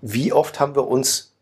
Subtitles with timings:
[0.00, 1.32] Wie oft haben wir uns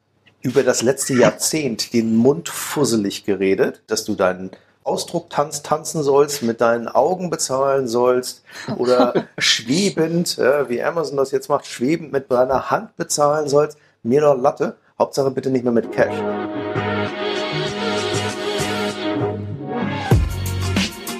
[0.40, 4.50] über das letzte Jahrzehnt den Mund fusselig geredet, dass du deinen
[4.82, 8.44] Ausdrucktanz tanzen sollst, mit deinen Augen bezahlen sollst
[8.78, 13.76] oder schwebend, ja, wie Amazon das jetzt macht, schwebend mit deiner Hand bezahlen sollst.
[14.02, 14.76] Mir doch Latte.
[14.98, 16.16] Hauptsache bitte nicht mehr mit Cash.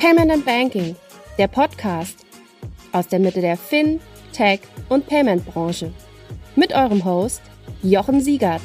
[0.01, 0.97] Payment and Banking,
[1.37, 2.17] der Podcast
[2.93, 4.01] aus der Mitte der Fin,
[4.33, 5.93] Tech und Payment Branche.
[6.59, 7.43] Mit eurem Host
[7.83, 8.63] Jochen Siegert.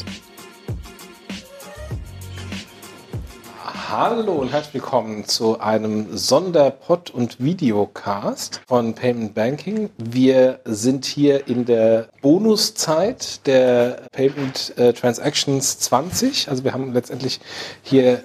[3.90, 9.90] Hallo und herzlich willkommen zu einem Sonderpod- und Videocast von Payment Banking.
[9.98, 16.48] Wir sind hier in der Bonuszeit der Payment äh, Transactions 20.
[16.48, 17.42] Also wir haben letztendlich
[17.84, 18.24] hier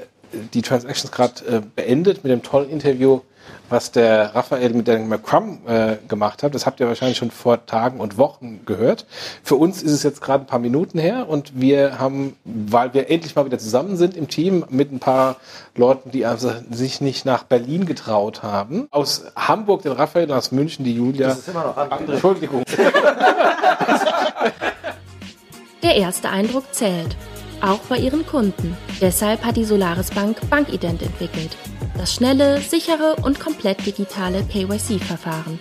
[0.54, 3.22] die Transactions gerade äh, beendet mit dem tollen Interview
[3.68, 7.66] was der Raphael mit Daniel McCrum äh, gemacht hat, das habt ihr wahrscheinlich schon vor
[7.66, 9.06] Tagen und Wochen gehört.
[9.42, 13.10] Für uns ist es jetzt gerade ein paar Minuten her und wir haben, weil wir
[13.10, 15.36] endlich mal wieder zusammen sind im Team mit ein paar
[15.74, 20.84] Leuten, die also sich nicht nach Berlin getraut haben, aus Hamburg den Raphael, aus München
[20.84, 21.28] die Julia.
[21.28, 22.12] Das ist immer noch André.
[22.12, 22.62] Entschuldigung.
[25.82, 27.16] Der erste Eindruck zählt,
[27.62, 28.76] auch bei ihren Kunden.
[29.00, 31.56] Deshalb hat die Solaris Bank Bankident entwickelt.
[31.96, 35.58] Das schnelle, sichere und komplett digitale KYC-Verfahren.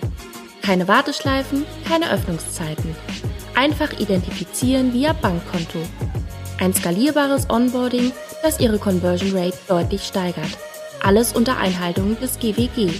[0.62, 2.94] Keine Warteschleifen, keine Öffnungszeiten.
[3.54, 5.78] Einfach identifizieren via Bankkonto.
[6.58, 10.58] Ein skalierbares Onboarding, das Ihre Conversion Rate deutlich steigert.
[11.02, 12.90] Alles unter Einhaltung des GWG.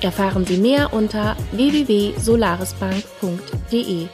[0.00, 4.08] Erfahren Sie mehr unter www.solarisbank.de.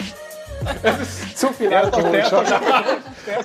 [0.83, 2.45] Ist zu viel Alkohol schon.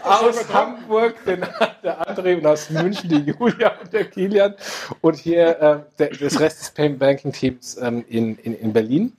[0.04, 1.46] Aus Hamburg den,
[1.84, 4.56] der André und aus München die Julia und der Kilian
[5.02, 9.14] und hier äh, der, das Rest des Payment Banking Teams ähm, in, in, in Berlin.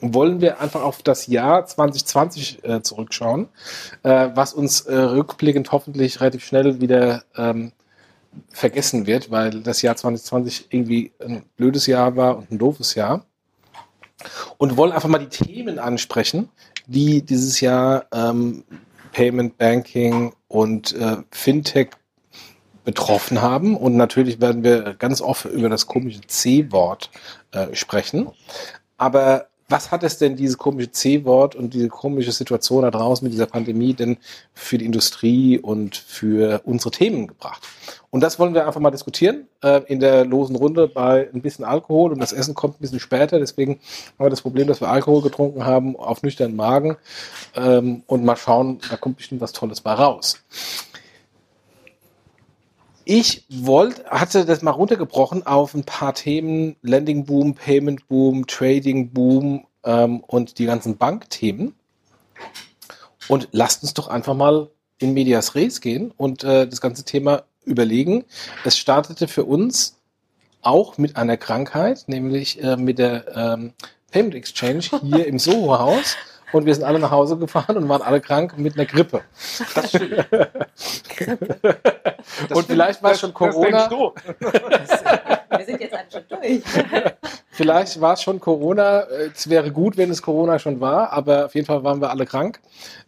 [0.00, 3.48] Wollen wir einfach auf das Jahr 2020 äh, zurückschauen,
[4.04, 7.72] äh, was uns äh, rückblickend hoffentlich relativ schnell wieder ähm,
[8.50, 13.24] vergessen wird, weil das Jahr 2020 irgendwie ein blödes Jahr war und ein doofes Jahr.
[14.56, 16.48] Und wollen einfach mal die Themen ansprechen,
[16.88, 18.64] die dieses Jahr ähm,
[19.12, 21.90] Payment Banking und äh, Fintech
[22.84, 23.76] betroffen haben.
[23.76, 27.10] Und natürlich werden wir ganz oft über das komische C-Wort
[27.52, 28.28] äh, sprechen.
[28.96, 33.32] Aber was hat es denn dieses komische C-Wort und diese komische Situation da draußen mit
[33.32, 34.16] dieser Pandemie denn
[34.54, 37.62] für die Industrie und für unsere Themen gebracht?
[38.10, 41.66] Und das wollen wir einfach mal diskutieren äh, in der losen Runde bei ein bisschen
[41.66, 43.38] Alkohol und das Essen kommt ein bisschen später.
[43.38, 43.72] Deswegen
[44.18, 46.96] haben wir das Problem, dass wir Alkohol getrunken haben auf nüchternen Magen
[47.54, 50.38] ähm, und mal schauen, da kommt bestimmt was Tolles bei raus.
[53.10, 59.14] Ich wollte, hatte das mal runtergebrochen auf ein paar Themen, Lending Boom, Payment Boom, Trading
[59.14, 61.74] Boom ähm, und die ganzen Bankthemen.
[63.26, 67.44] Und lasst uns doch einfach mal in Medias Res gehen und äh, das ganze Thema
[67.64, 68.26] überlegen.
[68.66, 69.96] Es startete für uns
[70.60, 73.72] auch mit einer Krankheit, nämlich äh, mit der ähm,
[74.10, 76.14] Payment Exchange hier im Soho-Haus
[76.52, 79.22] und wir sind alle nach Hause gefahren und waren alle krank mit einer Grippe.
[79.74, 80.26] Das stimmt.
[82.54, 83.90] und vielleicht war es schon Corona.
[83.90, 86.62] Wir sind jetzt alle schon durch.
[87.58, 89.02] Vielleicht war es schon Corona.
[89.34, 92.24] Es wäre gut, wenn es Corona schon war, aber auf jeden Fall waren wir alle
[92.24, 92.60] krank.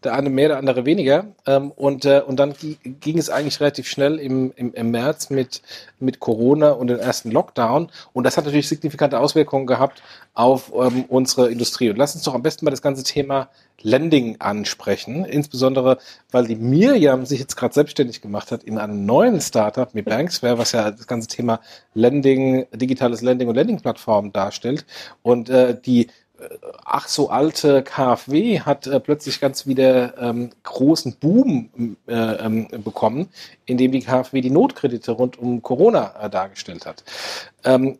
[0.02, 1.26] Der eine mehr, der andere weniger.
[1.46, 5.62] Ähm, und, äh, und dann ging es eigentlich relativ schnell im, im, im März mit,
[6.00, 7.90] mit Corona und dem ersten Lockdown.
[8.12, 10.02] Und das hat natürlich signifikante Auswirkungen gehabt
[10.34, 11.90] auf ähm, unsere Industrie.
[11.90, 13.50] Und lass uns doch am besten mal das ganze Thema
[13.82, 15.24] Lending ansprechen.
[15.24, 15.98] Insbesondere,
[16.30, 20.58] weil die Miriam sich jetzt gerade selbstständig gemacht hat in einem neuen Startup mit Banksware,
[20.58, 21.60] was ja das ganze Thema
[21.94, 24.86] Lending, digitales Lending und Lending-Plattform darstellt.
[25.22, 26.08] Und äh, die
[26.84, 33.28] ach so alte KfW hat äh, plötzlich ganz wieder ähm, großen Boom äh, ähm, bekommen,
[33.66, 37.04] indem die KfW die Notkredite rund um Corona äh, dargestellt hat.
[37.64, 37.98] Ähm,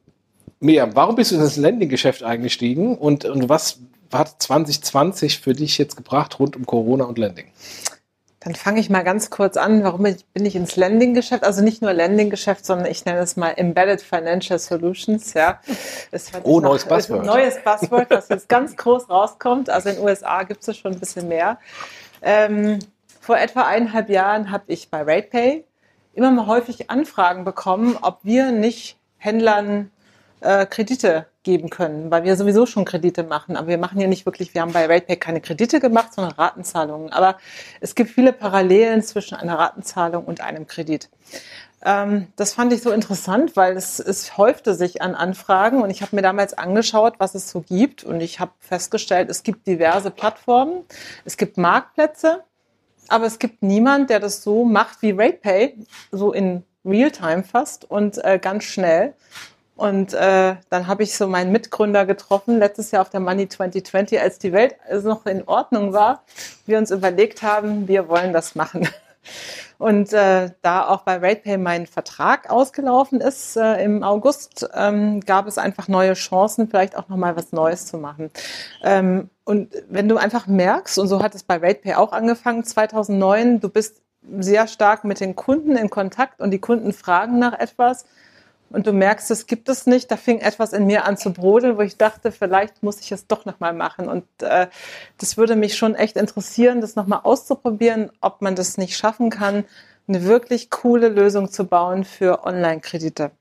[0.61, 3.81] Miriam, warum bist du in das Lending-Geschäft eingestiegen und, und was
[4.13, 7.47] hat 2020 für dich jetzt gebracht rund um Corona und Lending?
[8.41, 9.85] Dann fange ich mal ganz kurz an.
[9.85, 11.45] Warum bin ich ins Lending-Geschäft?
[11.45, 15.35] Also nicht nur Lending-Geschäft, sondern ich nenne es mal Embedded Financial Solutions.
[15.35, 15.61] Ja,
[16.43, 17.27] oh, neues Buzzword.
[17.27, 19.69] Neues Buzzword, was jetzt ganz groß rauskommt.
[19.69, 21.59] Also in den USA gibt es schon ein bisschen mehr.
[22.23, 22.79] Ähm,
[23.21, 25.65] vor etwa eineinhalb Jahren habe ich bei RatePay
[26.15, 29.91] immer mal häufig Anfragen bekommen, ob wir nicht Händlern
[30.41, 33.57] äh, Kredite geben können, weil wir sowieso schon Kredite machen.
[33.57, 37.13] Aber wir machen ja nicht wirklich, wir haben bei RatePay keine Kredite gemacht, sondern Ratenzahlungen.
[37.13, 37.39] Aber
[37.81, 41.09] es gibt viele Parallelen zwischen einer Ratenzahlung und einem Kredit.
[41.83, 46.03] Ähm, das fand ich so interessant, weil es, es häufte sich an Anfragen und ich
[46.03, 50.11] habe mir damals angeschaut, was es so gibt und ich habe festgestellt, es gibt diverse
[50.11, 50.85] Plattformen,
[51.25, 52.45] es gibt Marktplätze,
[53.09, 55.79] aber es gibt niemand, der das so macht wie RatePay,
[56.13, 59.15] so in Realtime fast und äh, ganz schnell.
[59.81, 64.21] Und äh, dann habe ich so meinen Mitgründer getroffen, letztes Jahr auf der Money 2020,
[64.21, 66.23] als die Welt also noch in Ordnung war.
[66.67, 68.87] Wir uns überlegt haben, wir wollen das machen.
[69.79, 75.47] Und äh, da auch bei RatePay mein Vertrag ausgelaufen ist äh, im August, ähm, gab
[75.47, 78.31] es einfach neue Chancen, vielleicht auch nochmal was Neues zu machen.
[78.83, 83.61] Ähm, und wenn du einfach merkst, und so hat es bei RatePay auch angefangen, 2009,
[83.61, 84.03] du bist
[84.41, 88.05] sehr stark mit den Kunden in Kontakt und die Kunden fragen nach etwas
[88.71, 91.77] und du merkst, es gibt es nicht, da fing etwas in mir an zu brodeln,
[91.77, 94.09] wo ich dachte, vielleicht muss ich es doch nochmal machen.
[94.09, 94.69] Und äh,
[95.19, 99.65] das würde mich schon echt interessieren, das nochmal auszuprobieren, ob man das nicht schaffen kann,
[100.09, 103.33] eine wirklich coole Lösung zu bauen für Online-Kredite.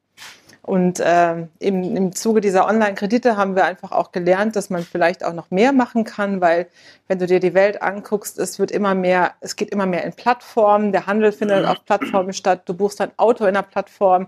[0.70, 5.24] Und äh, im, im Zuge dieser Online-Kredite haben wir einfach auch gelernt, dass man vielleicht
[5.24, 6.68] auch noch mehr machen kann, weil
[7.08, 10.14] wenn du dir die Welt anguckst, es wird immer mehr, es geht immer mehr in
[10.14, 14.28] Plattformen, der Handel findet auf Plattformen statt, du buchst dein Auto in einer Plattform.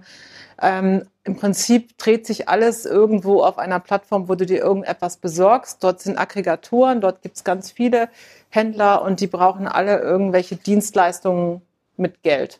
[0.61, 5.83] Ähm, Im Prinzip dreht sich alles irgendwo auf einer Plattform, wo du dir irgendetwas besorgst.
[5.83, 8.09] Dort sind Aggregatoren, dort gibt es ganz viele
[8.49, 11.61] Händler und die brauchen alle irgendwelche Dienstleistungen
[11.97, 12.59] mit Geld.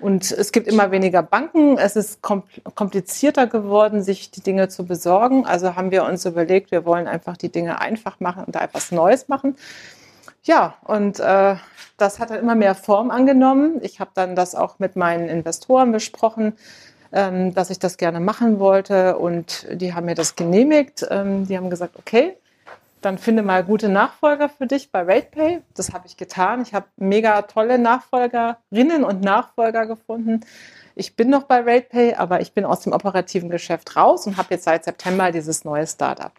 [0.00, 1.76] Und es gibt immer weniger Banken.
[1.76, 5.46] Es ist komplizierter geworden, sich die Dinge zu besorgen.
[5.46, 8.92] Also haben wir uns überlegt, wir wollen einfach die Dinge einfach machen und da etwas
[8.92, 9.56] Neues machen.
[10.42, 11.56] Ja, und äh,
[11.98, 13.78] das hat dann immer mehr Form angenommen.
[13.82, 16.54] Ich habe dann das auch mit meinen Investoren besprochen,
[17.12, 19.18] ähm, dass ich das gerne machen wollte.
[19.18, 21.06] Und die haben mir das genehmigt.
[21.10, 22.36] Ähm, die haben gesagt, okay,
[23.00, 25.60] dann finde mal gute Nachfolger für dich bei RatePay.
[25.74, 26.62] Das habe ich getan.
[26.62, 30.40] Ich habe mega tolle Nachfolgerinnen und Nachfolger gefunden.
[31.00, 34.48] Ich bin noch bei RatePay, aber ich bin aus dem operativen Geschäft raus und habe
[34.50, 36.30] jetzt seit September dieses neue Startup.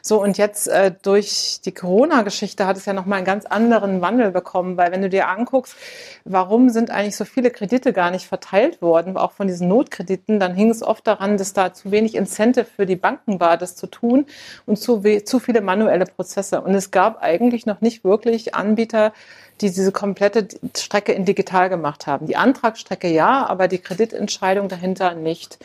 [0.00, 4.00] So und jetzt äh, durch die Corona-Geschichte hat es ja noch mal einen ganz anderen
[4.00, 5.76] Wandel bekommen, weil wenn du dir anguckst,
[6.24, 10.54] warum sind eigentlich so viele Kredite gar nicht verteilt worden, auch von diesen Notkrediten, dann
[10.54, 13.86] hing es oft daran, dass da zu wenig Incentive für die Banken war, das zu
[13.86, 14.24] tun
[14.64, 16.62] und zu, zu viele manuelle Prozesse.
[16.62, 19.12] Und es gab eigentlich noch nicht wirklich Anbieter,
[19.60, 22.26] die diese komplette Strecke in digital gemacht haben.
[22.26, 25.58] Die Antragsstrecke ja, aber die Kreditentscheidung dahinter nicht.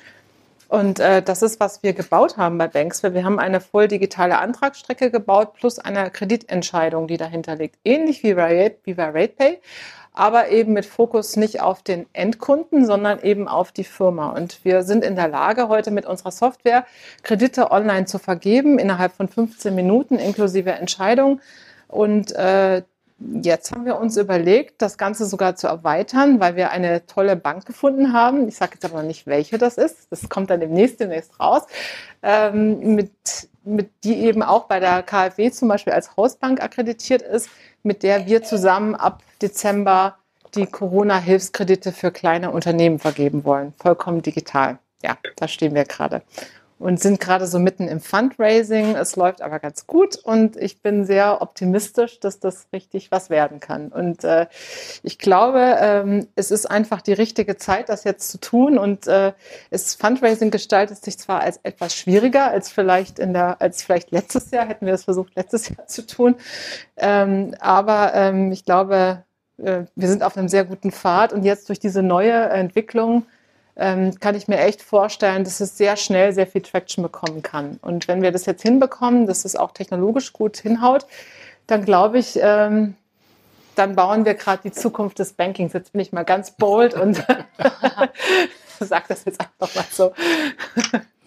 [0.71, 3.13] Und äh, das ist, was wir gebaut haben bei Banksware.
[3.13, 7.75] Wir haben eine voll digitale Antragsstrecke gebaut plus eine Kreditentscheidung, die dahinter liegt.
[7.83, 9.59] Ähnlich wie bei, wie bei RatePay,
[10.13, 14.29] aber eben mit Fokus nicht auf den Endkunden, sondern eben auf die Firma.
[14.29, 16.85] Und wir sind in der Lage, heute mit unserer Software
[17.23, 21.41] Kredite online zu vergeben, innerhalb von 15 Minuten inklusive Entscheidung.
[21.89, 22.83] Und äh,
[23.41, 27.65] Jetzt haben wir uns überlegt, das Ganze sogar zu erweitern, weil wir eine tolle Bank
[27.65, 28.47] gefunden haben.
[28.47, 30.07] Ich sage jetzt aber noch nicht, welche das ist.
[30.11, 31.63] Das kommt dann demnächst, demnächst raus.
[32.23, 33.11] Ähm, mit,
[33.63, 37.49] mit die eben auch bei der KfW zum Beispiel als Hausbank akkreditiert ist,
[37.83, 40.17] mit der wir zusammen ab Dezember
[40.55, 43.73] die Corona-Hilfskredite für kleine Unternehmen vergeben wollen.
[43.77, 44.79] Vollkommen digital.
[45.03, 46.21] Ja, da stehen wir gerade
[46.81, 48.95] und sind gerade so mitten im Fundraising.
[48.95, 53.59] Es läuft aber ganz gut und ich bin sehr optimistisch, dass das richtig was werden
[53.59, 53.89] kann.
[53.89, 54.47] Und äh,
[55.03, 58.77] ich glaube, ähm, es ist einfach die richtige Zeit, das jetzt zu tun.
[58.77, 59.33] Und äh,
[59.69, 64.51] es Fundraising gestaltet sich zwar als etwas schwieriger als vielleicht in der, als vielleicht letztes
[64.51, 66.35] Jahr hätten wir es versucht letztes Jahr zu tun,
[66.97, 69.23] ähm, aber ähm, ich glaube,
[69.57, 73.25] äh, wir sind auf einem sehr guten Pfad und jetzt durch diese neue Entwicklung
[73.75, 77.79] ähm, kann ich mir echt vorstellen, dass es sehr schnell sehr viel Traction bekommen kann.
[77.81, 81.05] Und wenn wir das jetzt hinbekommen, dass es auch technologisch gut hinhaut,
[81.67, 82.95] dann glaube ich, ähm,
[83.75, 85.73] dann bauen wir gerade die Zukunft des Bankings.
[85.73, 87.15] Jetzt bin ich mal ganz bold und
[88.79, 90.13] sage das jetzt einfach mal so.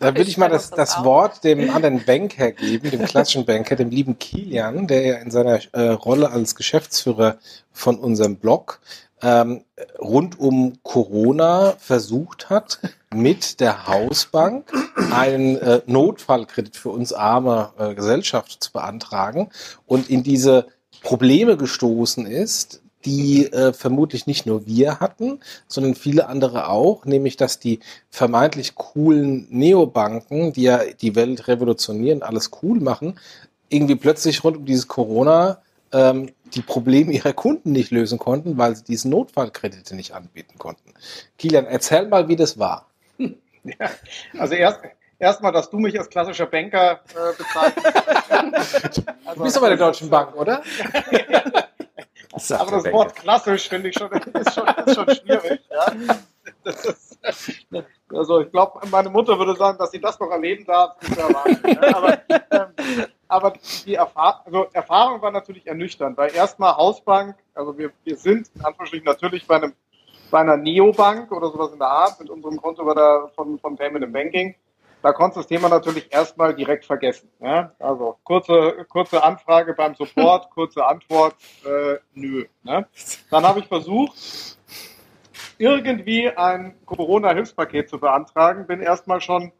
[0.00, 3.90] Da würde ich mal das, das Wort dem anderen Banker geben, dem klassischen Banker, dem
[3.90, 7.38] lieben Kilian, der ja in seiner äh, Rolle als Geschäftsführer
[7.72, 8.80] von unserem Blog
[9.24, 9.64] ähm,
[9.98, 12.78] rund um Corona versucht hat,
[13.12, 14.70] mit der Hausbank
[15.12, 19.50] einen äh, Notfallkredit für uns arme äh, Gesellschaft zu beantragen
[19.86, 20.66] und in diese
[21.02, 27.36] Probleme gestoßen ist, die äh, vermutlich nicht nur wir hatten, sondern viele andere auch, nämlich
[27.36, 33.18] dass die vermeintlich coolen Neobanken, die ja die Welt revolutionieren, alles cool machen,
[33.68, 35.58] irgendwie plötzlich rund um dieses Corona
[35.94, 40.92] ähm, die Probleme ihrer Kunden nicht lösen konnten, weil sie diese Notfallkredite nicht anbieten konnten.
[41.38, 42.88] Kilian, erzähl mal, wie das war.
[43.80, 43.88] Ja,
[44.38, 44.80] also erst
[45.18, 49.02] erstmal, dass du mich als klassischer Banker äh, bezeichnest.
[49.24, 50.62] also, du bist aber der Deutschen Bank, oder?
[52.30, 55.60] das aber das Wort klassisch finde ich schon ist, schon, ist schon schwierig.
[55.70, 56.16] Ja?
[56.64, 57.18] Ist,
[58.12, 60.96] also ich glaube, meine Mutter würde sagen, dass sie das noch erleben darf.
[61.16, 63.52] Ja aber, ähm, aber
[63.86, 68.64] die Erfahrung, also Erfahrung war natürlich ernüchternd, weil erstmal Hausbank, also wir, wir sind in
[68.64, 69.72] Anführungsstrichen natürlich bei, einem,
[70.30, 73.76] bei einer Neobank oder sowas in der Art mit unserem Konto bei der, von, von
[73.76, 74.54] Payment and Banking.
[75.04, 77.28] Da konntest du das Thema natürlich erstmal direkt vergessen.
[77.38, 77.72] Ja?
[77.78, 81.34] Also kurze, kurze Anfrage beim Support, kurze Antwort,
[81.66, 82.46] äh, nö.
[82.62, 82.86] Ne?
[83.30, 84.14] Dann habe ich versucht,
[85.58, 89.52] irgendwie ein Corona-Hilfspaket zu beantragen, bin erstmal schon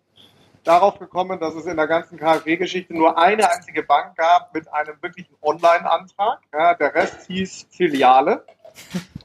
[0.65, 4.97] darauf gekommen, dass es in der ganzen KfW-Geschichte nur eine einzige Bank gab mit einem
[5.01, 6.41] wirklichen Online-Antrag.
[6.53, 8.45] Ja, der Rest hieß Filiale.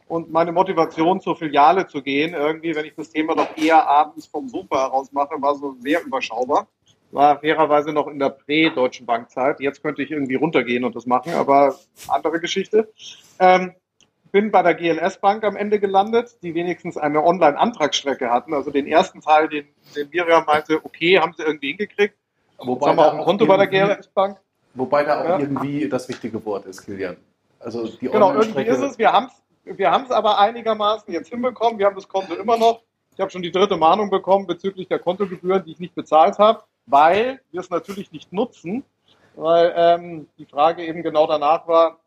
[0.08, 4.26] Und meine Motivation zur Filiale zu gehen, irgendwie, wenn ich das Thema doch eher abends
[4.26, 6.68] vom Sofa heraus mache, war so sehr überschaubar.
[7.12, 9.60] War fairerweise noch in der Prä-Deutschen Bankzeit.
[9.60, 11.76] Jetzt könnte ich irgendwie runtergehen und das machen, aber
[12.08, 12.92] andere Geschichte.
[13.40, 13.74] Ähm,
[14.32, 18.54] bin bei der GLS Bank am Ende gelandet, die wenigstens eine Online-Antragsstrecke hatten.
[18.54, 22.16] Also den ersten Teil, den, den Miriam meinte, okay, haben sie irgendwie hingekriegt.
[22.58, 24.38] Wobei Jetzt haben wir auch ein Konto bei der GLS Bank.
[24.74, 25.40] Wobei da auch Ja.
[25.40, 27.18] irgendwie das wichtige Wort ist, Kilian.
[27.60, 28.98] Also die Genau, irgendwie ist es.
[28.98, 29.40] Wir haben es
[29.78, 31.78] wir haben's aber einigermaßen jetzt hinbekommen.
[31.78, 32.82] Wir haben das Konto immer noch.
[33.14, 36.64] Ich habe schon die dritte Mahnung bekommen bezüglich der Kontogebühren, die ich nicht bezahlt habe,
[36.86, 38.84] weil wir es natürlich nicht nutzen.
[39.36, 42.00] Weil ähm, die Frage eben genau danach war,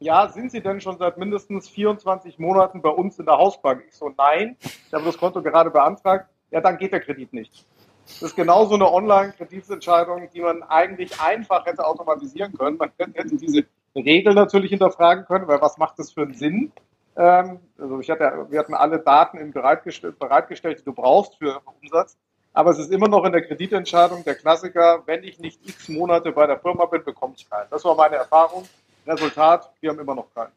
[0.00, 3.84] ja, sind Sie denn schon seit mindestens 24 Monaten bei uns in der Hausbank?
[3.86, 6.28] Ich so, nein, ich habe das Konto gerade beantragt.
[6.50, 7.66] Ja, dann geht der Kredit nicht.
[8.06, 12.78] Das ist genauso eine Online-Kreditsentscheidung, die man eigentlich einfach hätte automatisieren können.
[12.78, 13.64] Man hätte diese
[13.94, 16.72] Regel natürlich hinterfragen können, weil was macht das für einen Sinn?
[17.16, 22.16] Ähm, also ich hatte, wir hatten alle Daten bereitgestellt, bereitgestellt, die du brauchst für Umsatz.
[22.52, 26.32] Aber es ist immer noch in der Kreditentscheidung der Klassiker, wenn ich nicht x Monate
[26.32, 27.68] bei der Firma bin, bekomme ich keinen.
[27.70, 28.64] Das war meine Erfahrung.
[29.10, 30.52] Resultat, wir haben immer noch keinen.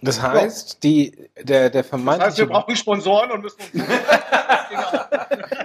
[0.00, 3.84] Das heißt, die, der, der Das heißt, wir vermeintliche, brauchen Sponsoren und müssen uns
[4.70, 5.08] ja,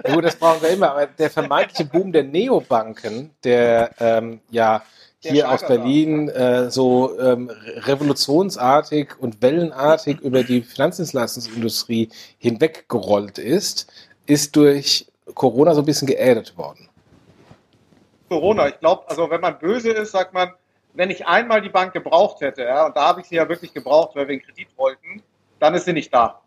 [0.14, 4.82] gut, das brauchen wir immer, aber der vermeintliche Boom der Neobanken, der ähm, ja
[5.24, 13.92] Der hier aus Berlin äh, so ähm, revolutionsartig und wellenartig über die Finanzdienstleistungsindustrie hinweggerollt ist,
[14.26, 15.06] ist durch
[15.36, 16.90] Corona so ein bisschen geädet worden.
[18.34, 18.68] Corona.
[18.68, 20.54] Ich glaube, also wenn man böse ist, sagt man,
[20.94, 23.74] wenn ich einmal die Bank gebraucht hätte, ja, und da habe ich sie ja wirklich
[23.74, 25.22] gebraucht, weil wir einen Kredit wollten,
[25.60, 26.42] dann ist sie nicht da.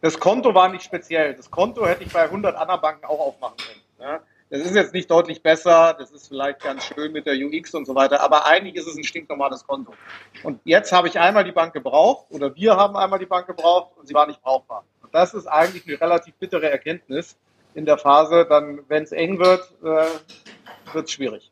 [0.00, 1.34] Das Konto war nicht speziell.
[1.34, 3.80] Das Konto hätte ich bei 100 anderen Banken auch aufmachen können.
[4.00, 4.20] Ja.
[4.50, 7.86] Das ist jetzt nicht deutlich besser, das ist vielleicht ganz schön mit der UX und
[7.86, 9.94] so weiter, aber eigentlich ist es ein stinknormales Konto.
[10.42, 13.92] Und jetzt habe ich einmal die Bank gebraucht oder wir haben einmal die Bank gebraucht
[13.96, 14.84] und sie war nicht brauchbar.
[15.02, 17.38] Und das ist eigentlich eine relativ bittere Erkenntnis
[17.74, 21.50] in der Phase, dann, wenn es eng wird, äh, wird es schwierig.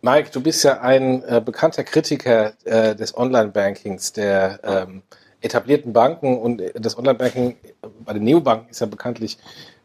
[0.00, 5.02] Mike, du bist ja ein äh, bekannter Kritiker äh, des Online-Bankings, der ähm,
[5.40, 7.56] etablierten Banken und äh, das Online-Banking
[8.04, 9.38] bei den Neobanken ist ja bekanntlich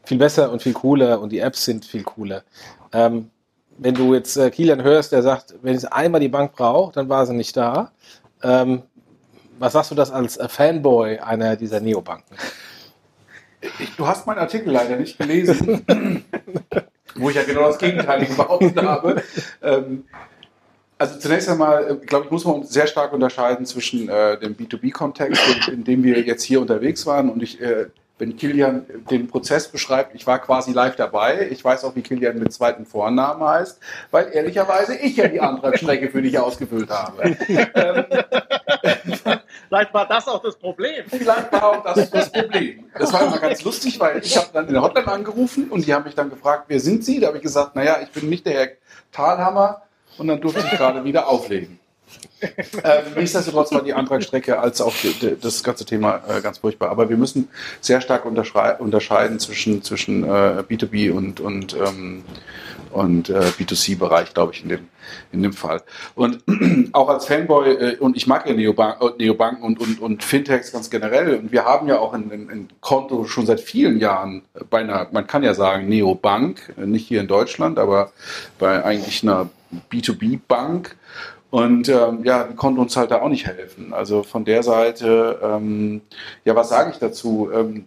[0.04, 2.44] viel besser und viel cooler und die Apps sind viel cooler.
[2.92, 3.32] Ähm,
[3.78, 7.10] wenn du jetzt äh, Kilian hörst, der sagt, wenn es einmal die Bank braucht, dann
[7.10, 7.92] war sie nicht da.
[8.44, 8.84] Ähm,
[9.58, 12.38] was sagst du das als äh, Fanboy einer dieser Neobanken?
[13.80, 15.86] Ich, du hast meinen Artikel leider nicht gelesen,
[17.16, 19.24] wo ich ja genau das Gegenteilige behauptet habe.
[19.62, 20.06] Ähm,
[20.98, 25.42] also zunächst einmal, äh, glaube ich, muss man sehr stark unterscheiden zwischen äh, dem B2B-Kontext,
[25.68, 27.30] in, in dem wir jetzt hier unterwegs waren.
[27.30, 27.88] Und ich, äh,
[28.20, 31.50] wenn Kilian den Prozess beschreibt, ich war quasi live dabei.
[31.52, 33.80] Ich weiß auch, wie Kilian mit zweiten Vornamen heißt,
[34.12, 37.24] weil ehrlicherweise ich ja die Antragsstrecke für dich ausgefüllt habe.
[37.76, 38.06] ähm,
[39.74, 41.04] Vielleicht war das auch das Problem.
[41.08, 42.86] Vielleicht war auch das das Problem.
[42.96, 45.92] Das war immer ganz lustig, weil ich habe dann in der Hotline angerufen und die
[45.92, 47.20] haben mich dann gefragt, wer sind Sie?
[47.20, 48.68] Da habe ich gesagt, naja, ich bin nicht der Herr
[49.12, 49.82] Thalhammer
[50.20, 51.80] und dann durfte ich gerade wieder auflegen.
[52.84, 56.92] ähm, nichtsdestotrotz war die Antragsstrecke als auch die, die, das ganze Thema äh, ganz furchtbar.
[56.92, 57.48] Aber wir müssen
[57.82, 62.24] sehr stark unterscheiden zwischen, zwischen äh, B2B und, und, ähm,
[62.92, 64.88] und äh, B2C-Bereich, glaube ich, in dem,
[65.32, 65.82] in dem Fall.
[66.16, 66.44] Und
[66.94, 70.72] auch als Fanboy, äh, und ich mag ja Neobank, äh, Neobanken und, und, und Fintechs
[70.72, 71.36] ganz generell.
[71.36, 75.28] Und wir haben ja auch ein, ein, Konto schon seit vielen Jahren bei einer, man
[75.28, 78.12] kann ja sagen, Neobank, äh, nicht hier in Deutschland, aber
[78.60, 79.50] bei eigentlich einer
[79.92, 80.96] B2B-Bank.
[81.50, 83.94] Und ähm, ja, die konnten uns halt da auch nicht helfen.
[83.94, 86.02] Also von der Seite, ähm,
[86.46, 87.50] ja, was sage ich dazu?
[87.54, 87.86] Ähm,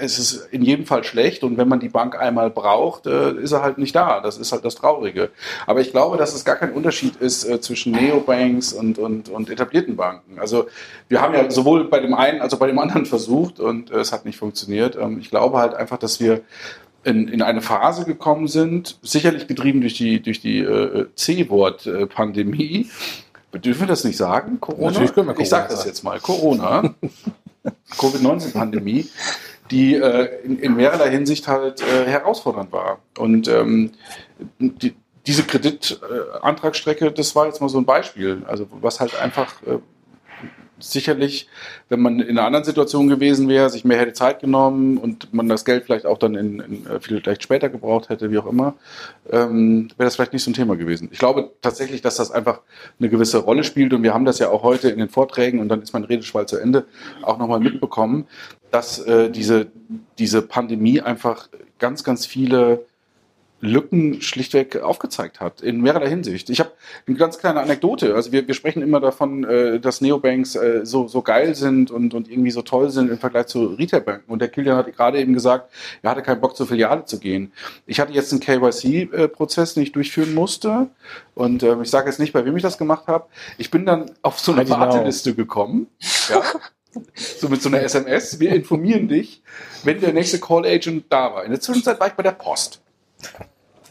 [0.00, 3.52] es ist in jedem Fall schlecht und wenn man die Bank einmal braucht, äh, ist
[3.52, 4.20] er halt nicht da.
[4.20, 5.30] Das ist halt das Traurige.
[5.66, 9.48] Aber ich glaube, dass es gar kein Unterschied ist äh, zwischen Neobanks und, und, und
[9.48, 10.38] etablierten Banken.
[10.38, 10.68] Also
[11.08, 14.00] wir haben ja sowohl bei dem einen als auch bei dem anderen versucht und äh,
[14.00, 14.96] es hat nicht funktioniert.
[14.96, 16.42] Ähm, ich glaube halt einfach, dass wir
[17.02, 22.90] in, in eine Phase gekommen sind, sicherlich getrieben durch die, durch die äh, C-Wort-Pandemie.
[23.52, 24.58] Dürfen wir das nicht sagen?
[24.60, 24.90] Corona?
[24.90, 26.18] Natürlich können wir ich sage Corona das jetzt mal.
[26.18, 26.94] Corona.
[27.98, 29.08] Covid-19-Pandemie,
[29.70, 32.98] die äh, in, in mehrerlei Hinsicht halt äh, herausfordernd war.
[33.18, 33.92] Und ähm,
[34.58, 34.94] die,
[35.26, 38.42] diese Kreditantragsstrecke, das war jetzt mal so ein Beispiel.
[38.46, 39.78] Also was halt einfach äh,
[40.92, 41.48] sicherlich,
[41.88, 45.48] wenn man in einer anderen Situation gewesen wäre, sich mehr hätte Zeit genommen und man
[45.48, 48.74] das Geld vielleicht auch dann in, in äh, vielleicht später gebraucht hätte, wie auch immer,
[49.30, 51.08] ähm, wäre das vielleicht nicht so ein Thema gewesen.
[51.12, 52.60] Ich glaube tatsächlich, dass das einfach
[52.98, 55.68] eine gewisse Rolle spielt und wir haben das ja auch heute in den Vorträgen und
[55.68, 56.84] dann ist mein Redeschwall zu Ende
[57.22, 58.26] auch nochmal mitbekommen,
[58.70, 59.68] dass äh, diese,
[60.18, 61.48] diese Pandemie einfach
[61.78, 62.84] ganz, ganz viele
[63.60, 66.50] Lücken schlichtweg aufgezeigt hat, in mehrerer Hinsicht.
[66.50, 66.72] Ich habe
[67.06, 68.14] eine ganz kleine Anekdote.
[68.14, 72.12] Also wir, wir sprechen immer davon, äh, dass Neobanks äh, so, so geil sind und,
[72.12, 74.30] und irgendwie so toll sind im Vergleich zu Retailbanken.
[74.30, 77.52] Und der Kilian hat gerade eben gesagt, er hatte keinen Bock zur Filiale zu gehen.
[77.86, 80.88] Ich hatte jetzt einen KYC-Prozess, den ich durchführen musste.
[81.34, 83.26] Und äh, ich sage jetzt nicht, bei wem ich das gemacht habe.
[83.56, 85.86] Ich bin dann auf so eine Warteliste gekommen.
[86.28, 86.42] Ja.
[87.14, 88.38] so mit so einer SMS.
[88.40, 89.42] Wir informieren dich,
[89.84, 91.44] wenn der nächste Call Agent da war.
[91.44, 92.83] In der Zwischenzeit war ich bei der Post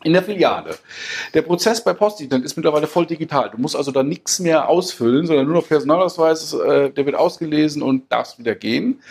[0.04, 0.76] in der Filiale.
[1.34, 3.50] Der Prozess bei Postident ist mittlerweile voll digital.
[3.50, 7.82] Du musst also da nichts mehr ausfüllen, sondern nur noch Personalausweis, äh, der wird ausgelesen
[7.82, 9.02] und darfst wieder gehen.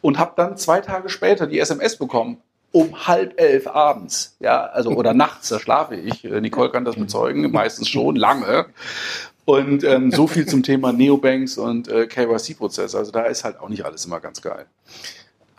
[0.00, 2.38] Und habe dann zwei Tage später die SMS bekommen,
[2.72, 6.24] um halb elf abends, ja, also oder nachts, da schlafe ich.
[6.24, 8.66] Äh, Nicole kann das bezeugen, meistens schon lange.
[9.44, 12.94] Und ähm, so viel zum Thema Neobanks und äh, KYC-Prozess.
[12.94, 14.66] Also da ist halt auch nicht alles immer ganz geil.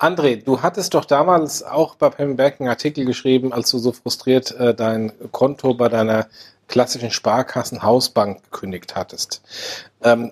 [0.01, 4.49] André, du hattest doch damals auch bei Pemberg einen Artikel geschrieben, als du so frustriert
[4.51, 6.27] äh, dein Konto bei deiner
[6.67, 9.43] klassischen Sparkassen-Hausbank gekündigt hattest.
[10.01, 10.31] Ähm,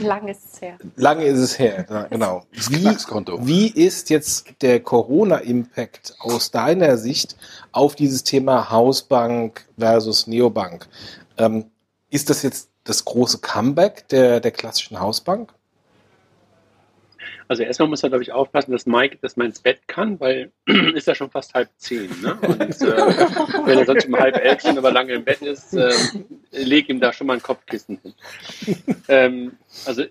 [0.00, 0.78] Lange ist es her.
[0.96, 2.42] Lange ist es her, genau.
[2.50, 3.04] Wie,
[3.46, 7.36] wie ist jetzt der Corona-Impact aus deiner Sicht
[7.72, 10.88] auf dieses Thema Hausbank versus Neobank?
[11.36, 11.66] Ähm,
[12.08, 15.52] ist das jetzt das große Comeback der, der klassischen Hausbank?
[17.48, 20.52] Also erstmal muss er, glaube ich, aufpassen, dass Mike das mal ins Bett kann, weil
[20.94, 22.10] ist ja schon fast halb zehn.
[22.20, 22.34] Ne?
[22.42, 22.66] Und äh,
[23.66, 25.92] wenn er sonst um halb elf schon aber lange im Bett ist, äh,
[26.50, 28.14] leg ihm da schon mal ein Kopfkissen hin.
[29.08, 29.52] Ähm,
[29.84, 30.04] also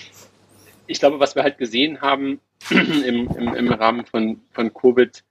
[0.86, 5.22] ich glaube, was wir halt gesehen haben im, im, im Rahmen von, von Covid,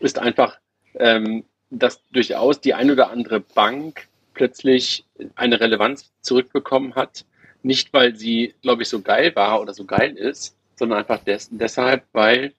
[0.00, 0.58] ist einfach,
[0.94, 7.24] ähm, dass durchaus die ein oder andere Bank plötzlich eine Relevanz zurückbekommen hat,
[7.66, 11.48] nicht, weil sie, glaube ich, so geil war oder so geil ist, sondern einfach des
[11.50, 12.54] deshalb, weil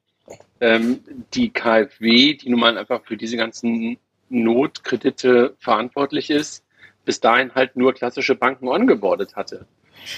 [0.60, 1.00] ähm,
[1.34, 3.98] die KfW, die nun mal einfach für diese ganzen
[4.30, 6.63] Notkredite verantwortlich ist,
[7.06, 9.65] bis dahin halt nur klassische Banken ongeboardet hatte.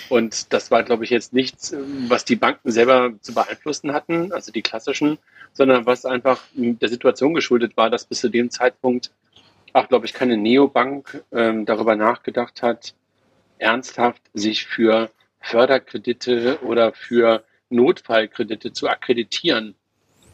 [0.10, 1.74] Und das war, glaube ich, jetzt nichts,
[2.08, 5.20] was die Banken selber zu beeinflussen hatten, also die klassischen,
[5.54, 9.12] sondern was einfach der Situation geschuldet war, dass bis zu dem Zeitpunkt
[9.74, 12.96] auch, glaube ich, keine Neobank ähm, darüber nachgedacht hat,
[13.60, 15.10] ernsthaft sich für
[15.42, 19.76] Förderkredite oder für Notfallkredite zu akkreditieren.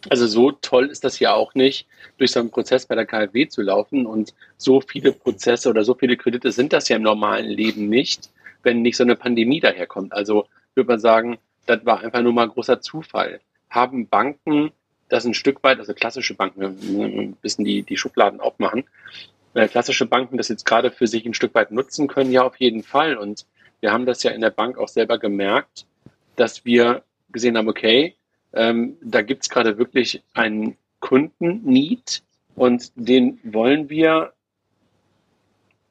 [0.09, 3.47] Also so toll ist das ja auch nicht, durch so einen Prozess bei der KfW
[3.47, 4.05] zu laufen.
[4.05, 8.29] Und so viele Prozesse oder so viele Kredite sind das ja im normalen Leben nicht,
[8.63, 10.13] wenn nicht so eine Pandemie daherkommt.
[10.13, 13.41] Also würde man sagen, das war einfach nur mal großer Zufall.
[13.69, 14.71] Haben Banken
[15.09, 18.85] das ein Stück weit, also klassische Banken, ein bisschen die, die Schubladen aufmachen,
[19.55, 22.83] klassische Banken das jetzt gerade für sich ein Stück weit nutzen können, ja auf jeden
[22.83, 23.15] Fall.
[23.15, 23.45] Und
[23.79, 25.85] wir haben das ja in der Bank auch selber gemerkt,
[26.35, 28.15] dass wir gesehen haben, okay,
[28.53, 32.23] ähm, da gibt's gerade wirklich einen Kunden-Need
[32.55, 34.33] und den wollen wir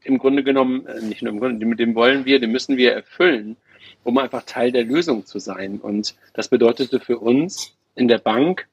[0.03, 2.93] im Grunde genommen, äh, nicht nur im Grunde, mit dem wollen wir, den müssen wir
[2.93, 3.57] erfüllen,
[4.03, 5.79] um einfach Teil der Lösung zu sein.
[5.79, 8.67] Und das bedeutete für uns in der Bank,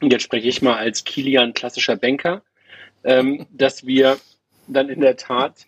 [0.00, 2.42] und jetzt spreche ich mal als Kilian klassischer Banker,
[3.04, 4.18] ähm, dass wir
[4.66, 5.66] dann in der Tat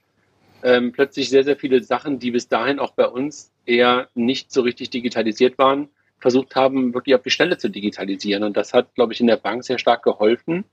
[0.63, 4.63] ähm, plötzlich sehr, sehr viele Sachen, die bis dahin auch bei uns eher nicht so
[4.63, 8.43] richtig digitalisiert waren, versucht haben, wirklich auf die Stelle zu digitalisieren.
[8.43, 10.65] Und das hat, glaube ich, in der Bank sehr stark geholfen,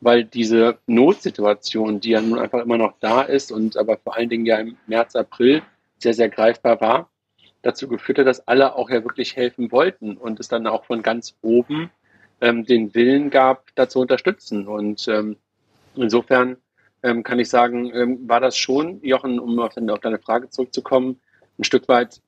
[0.00, 4.28] weil diese Notsituation, die ja nun einfach immer noch da ist und aber vor allen
[4.28, 5.62] Dingen ja im März, April
[5.98, 7.10] sehr, sehr greifbar war,
[7.62, 11.02] dazu geführt hat, dass alle auch ja wirklich helfen wollten und es dann auch von
[11.02, 11.90] ganz oben
[12.40, 14.66] ähm, den Willen gab, da zu unterstützen.
[14.66, 15.36] Und ähm,
[16.02, 16.56] Insofern
[17.02, 21.20] ähm, kann ich sagen, ähm, war das schon, Jochen, um auf, auf deine Frage zurückzukommen,
[21.58, 22.20] ein Stück weit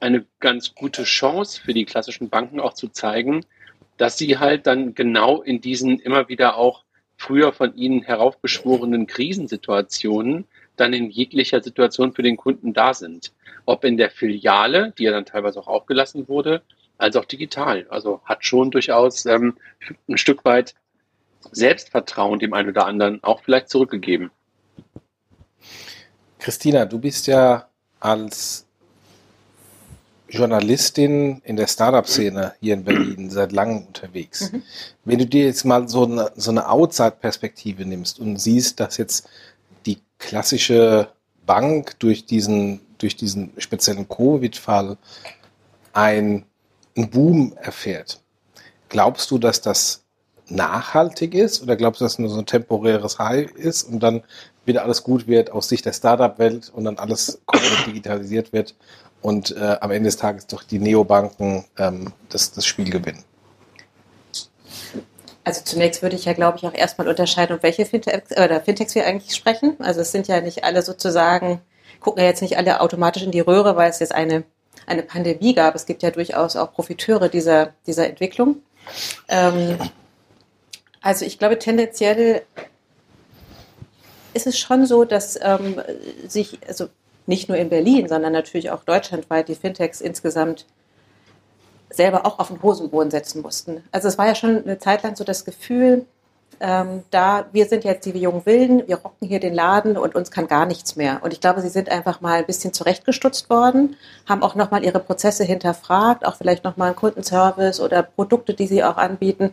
[0.00, 3.44] eine ganz gute Chance für die klassischen Banken auch zu zeigen,
[3.96, 6.84] dass sie halt dann genau in diesen immer wieder auch
[7.16, 10.44] früher von ihnen heraufbeschworenen Krisensituationen
[10.76, 13.32] dann in jeglicher Situation für den Kunden da sind.
[13.64, 16.62] Ob in der Filiale, die ja dann teilweise auch aufgelassen wurde,
[16.98, 17.86] als auch digital.
[17.88, 19.56] Also hat schon durchaus ähm,
[20.08, 20.74] ein Stück weit
[21.52, 24.30] Selbstvertrauen dem einen oder anderen auch vielleicht zurückgegeben.
[26.38, 27.68] Christina, du bist ja
[28.00, 28.66] als
[30.28, 34.52] Journalistin in der Startup-Szene hier in Berlin seit langem unterwegs.
[34.52, 34.62] Mhm.
[35.04, 39.28] Wenn du dir jetzt mal so eine, so eine Outside-Perspektive nimmst und siehst, dass jetzt
[39.86, 41.08] die klassische
[41.46, 44.96] Bank durch diesen, durch diesen speziellen Covid-Fall
[45.92, 46.44] ein,
[46.96, 48.20] einen Boom erfährt,
[48.88, 50.02] glaubst du, dass das
[50.48, 54.22] nachhaltig ist oder glaubst du, dass es nur so ein temporäres High ist und dann
[54.64, 58.74] wieder alles gut wird aus Sicht der Startup-Welt und dann alles komplett digitalisiert wird
[59.22, 63.24] und äh, am Ende des Tages doch die Neobanken ähm, das, das Spiel gewinnen?
[65.44, 68.96] Also zunächst würde ich ja, glaube ich, auch erstmal unterscheiden, um welche Fintechs, oder Fintechs
[68.96, 69.76] wir eigentlich sprechen.
[69.78, 71.60] Also es sind ja nicht alle sozusagen,
[72.00, 74.42] gucken ja jetzt nicht alle automatisch in die Röhre, weil es jetzt eine,
[74.86, 75.76] eine Pandemie gab.
[75.76, 78.56] Es gibt ja durchaus auch Profiteure dieser, dieser Entwicklung.
[79.28, 79.78] Ähm,
[81.06, 82.42] also ich glaube, tendenziell
[84.34, 85.80] ist es schon so, dass ähm,
[86.26, 86.88] sich, also
[87.26, 90.66] nicht nur in Berlin, sondern natürlich auch deutschlandweit die Fintechs insgesamt
[91.90, 93.84] selber auch auf den Hosenboden setzen mussten.
[93.92, 96.06] Also es war ja schon eine Zeit lang so das Gefühl,
[96.58, 100.32] ähm, da wir sind jetzt die jungen Wilden, wir rocken hier den Laden und uns
[100.32, 101.20] kann gar nichts mehr.
[101.22, 103.94] Und ich glaube, sie sind einfach mal ein bisschen zurechtgestutzt worden,
[104.28, 108.82] haben auch nochmal ihre Prozesse hinterfragt, auch vielleicht nochmal einen Kundenservice oder Produkte, die sie
[108.82, 109.52] auch anbieten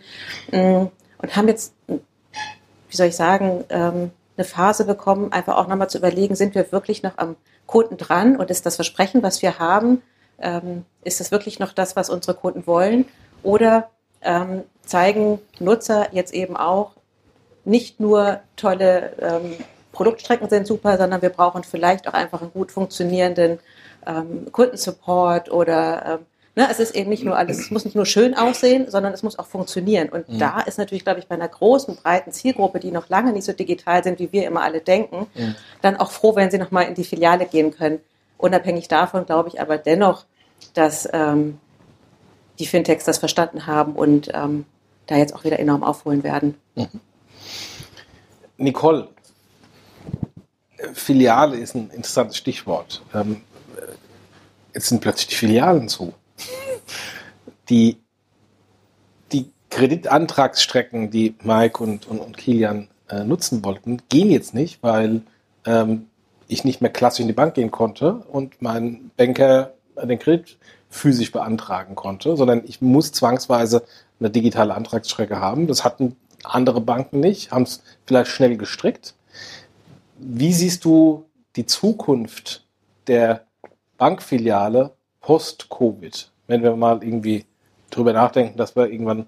[0.51, 0.85] mm,
[1.23, 5.97] und haben jetzt, wie soll ich sagen, ähm, eine Phase bekommen, einfach auch nochmal zu
[5.97, 10.01] überlegen, sind wir wirklich noch am Kunden dran und ist das Versprechen, was wir haben,
[10.39, 13.05] ähm, ist das wirklich noch das, was unsere Kunden wollen?
[13.41, 13.89] Oder
[14.21, 16.91] ähm, zeigen Nutzer jetzt eben auch,
[17.65, 19.55] nicht nur tolle ähm,
[19.93, 23.59] Produktstrecken sind super, sondern wir brauchen vielleicht auch einfach einen gut funktionierenden
[24.05, 28.05] ähm, Kundensupport oder ähm, ne, es ist eben nicht nur alles, es muss nicht nur
[28.05, 30.09] schön aussehen, sondern es muss auch funktionieren.
[30.09, 30.39] Und mhm.
[30.39, 33.53] da ist natürlich, glaube ich, bei einer großen, breiten Zielgruppe, die noch lange nicht so
[33.53, 35.55] digital sind, wie wir immer alle denken, mhm.
[35.81, 37.99] dann auch froh, wenn sie nochmal in die Filiale gehen können.
[38.37, 40.25] Unabhängig davon glaube ich aber dennoch,
[40.73, 41.59] dass ähm,
[42.59, 44.65] die Fintechs das verstanden haben und ähm,
[45.07, 46.55] da jetzt auch wieder enorm aufholen werden.
[46.75, 46.99] Mhm.
[48.57, 49.09] Nicole,
[50.93, 53.01] Filiale ist ein interessantes Stichwort.
[53.13, 53.41] Ähm,
[54.73, 56.13] jetzt sind plötzlich die Filialen zu.
[57.69, 57.97] Die,
[59.31, 65.21] die Kreditantragsstrecken, die Mike und, und, und Kilian äh, nutzen wollten, gehen jetzt nicht, weil
[65.65, 66.07] ähm,
[66.47, 70.57] ich nicht mehr klassisch in die Bank gehen konnte und mein Banker den Kredit
[70.89, 73.83] physisch beantragen konnte, sondern ich muss zwangsweise
[74.19, 75.67] eine digitale Antragsstrecke haben.
[75.67, 79.15] Das hatten andere Banken nicht, haben es vielleicht schnell gestrickt.
[80.17, 82.65] Wie siehst du die Zukunft
[83.07, 83.45] der
[83.97, 86.31] Bankfiliale post-Covid?
[86.47, 87.45] Wenn wir mal irgendwie
[87.95, 89.27] drüber nachdenken, dass wir irgendwann,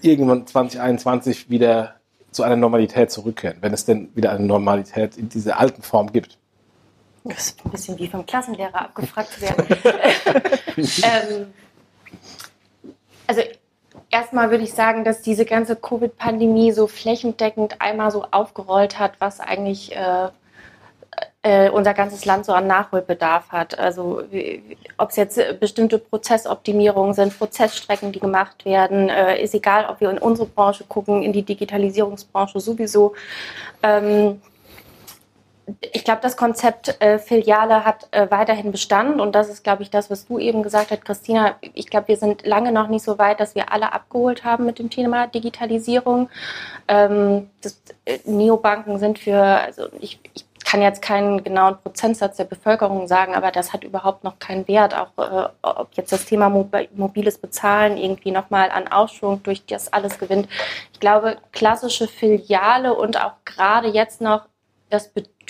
[0.00, 1.96] irgendwann 2021 wieder
[2.30, 6.38] zu einer Normalität zurückkehren, wenn es denn wieder eine Normalität in dieser alten Form gibt.
[7.24, 9.66] Das ist ein bisschen wie vom Klassenlehrer abgefragt zu werden.
[10.76, 11.46] ähm,
[13.26, 13.42] also
[14.10, 19.40] erstmal würde ich sagen, dass diese ganze Covid-Pandemie so flächendeckend einmal so aufgerollt hat, was
[19.40, 20.28] eigentlich äh,
[21.42, 23.78] äh, unser ganzes Land so an Nachholbedarf hat.
[23.78, 24.22] Also
[24.96, 30.10] ob es jetzt bestimmte Prozessoptimierungen sind, Prozessstrecken, die gemacht werden, äh, ist egal, ob wir
[30.10, 33.14] in unsere Branche gucken, in die Digitalisierungsbranche sowieso.
[33.82, 34.40] Ähm,
[35.80, 39.90] ich glaube, das Konzept äh, Filiale hat äh, weiterhin Bestand und das ist, glaube ich,
[39.90, 41.54] das, was du eben gesagt hast, Christina.
[41.74, 44.78] Ich glaube, wir sind lange noch nicht so weit, dass wir alle abgeholt haben mit
[44.78, 46.28] dem Thema Digitalisierung.
[46.88, 52.44] Ähm, das, äh, Neobanken sind für, also ich, ich kann jetzt keinen genauen Prozentsatz der
[52.44, 56.48] Bevölkerung sagen, aber das hat überhaupt noch keinen Wert, auch äh, ob jetzt das Thema
[56.48, 60.48] mobiles Bezahlen irgendwie nochmal an Aufschwung durch das alles gewinnt.
[60.94, 64.46] Ich glaube, klassische Filiale und auch gerade jetzt noch
[64.88, 65.41] das Bedürfnis,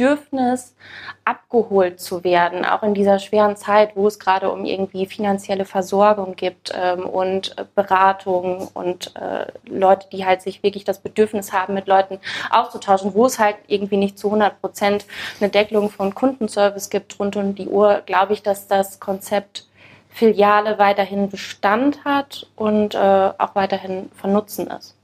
[1.24, 6.34] abgeholt zu werden, auch in dieser schweren Zeit, wo es gerade um irgendwie finanzielle Versorgung
[6.36, 11.74] gibt ähm, und äh, Beratung und äh, Leute, die halt sich wirklich das Bedürfnis haben,
[11.74, 12.18] mit Leuten
[12.50, 15.06] auszutauschen, wo es halt irgendwie nicht zu 100 Prozent
[15.40, 19.66] eine Deckelung von Kundenservice gibt rund um die Uhr, glaube ich, dass das Konzept
[20.08, 24.94] Filiale weiterhin Bestand hat und äh, auch weiterhin von Nutzen ist.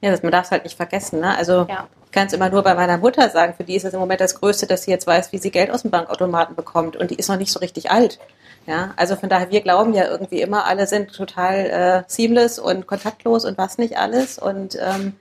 [0.00, 1.20] Ja, das, man darf es halt nicht vergessen.
[1.20, 1.36] Ne?
[1.36, 1.88] Also ja.
[2.12, 3.54] Ich kann es immer nur bei meiner Mutter sagen.
[3.56, 5.70] Für die ist es im Moment das Größte, dass sie jetzt weiß, wie sie Geld
[5.70, 6.94] aus dem Bankautomaten bekommt.
[6.94, 8.18] Und die ist noch nicht so richtig alt.
[8.66, 12.86] Ja, also von daher, wir glauben ja irgendwie immer, alle sind total äh, seamless und
[12.86, 14.38] kontaktlos und was nicht alles.
[14.38, 15.14] Und ähm,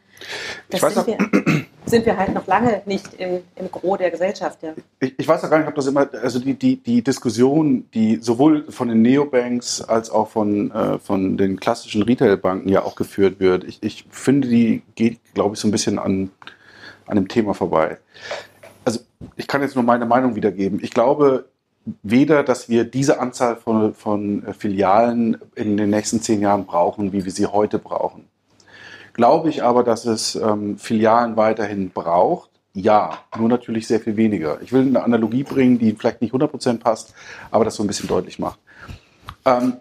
[0.70, 1.18] das sind wir,
[1.86, 4.62] sind wir, halt noch lange nicht im, im Gros der Gesellschaft.
[4.62, 4.74] Ja.
[5.00, 8.18] Ich, ich weiß auch gar nicht, ob das immer, also die, die, die Diskussion, die
[8.18, 13.40] sowohl von den Neobanks als auch von, äh, von den klassischen Retailbanken ja auch geführt
[13.40, 13.64] wird.
[13.64, 16.32] Ich, ich finde, die geht, glaube ich, so ein bisschen an
[17.12, 17.98] an dem Thema vorbei.
[18.86, 19.02] Also
[19.36, 20.80] ich kann jetzt nur meine Meinung wiedergeben.
[20.82, 21.46] Ich glaube,
[22.04, 27.26] weder, dass wir diese Anzahl von, von Filialen in den nächsten zehn Jahren brauchen, wie
[27.26, 28.28] wir sie heute brauchen.
[29.14, 32.50] Glaube ich aber, dass es ähm, Filialen weiterhin braucht?
[32.74, 34.62] Ja, nur natürlich sehr viel weniger.
[34.62, 37.14] Ich will eine Analogie bringen, die vielleicht nicht 100% passt,
[37.50, 38.60] aber das so ein bisschen deutlich macht.
[39.46, 39.78] Ähm,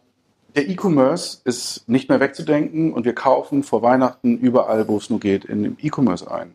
[0.56, 5.20] der E-Commerce ist nicht mehr wegzudenken und wir kaufen vor Weihnachten überall, wo es nur
[5.20, 6.54] geht, in dem E-Commerce ein.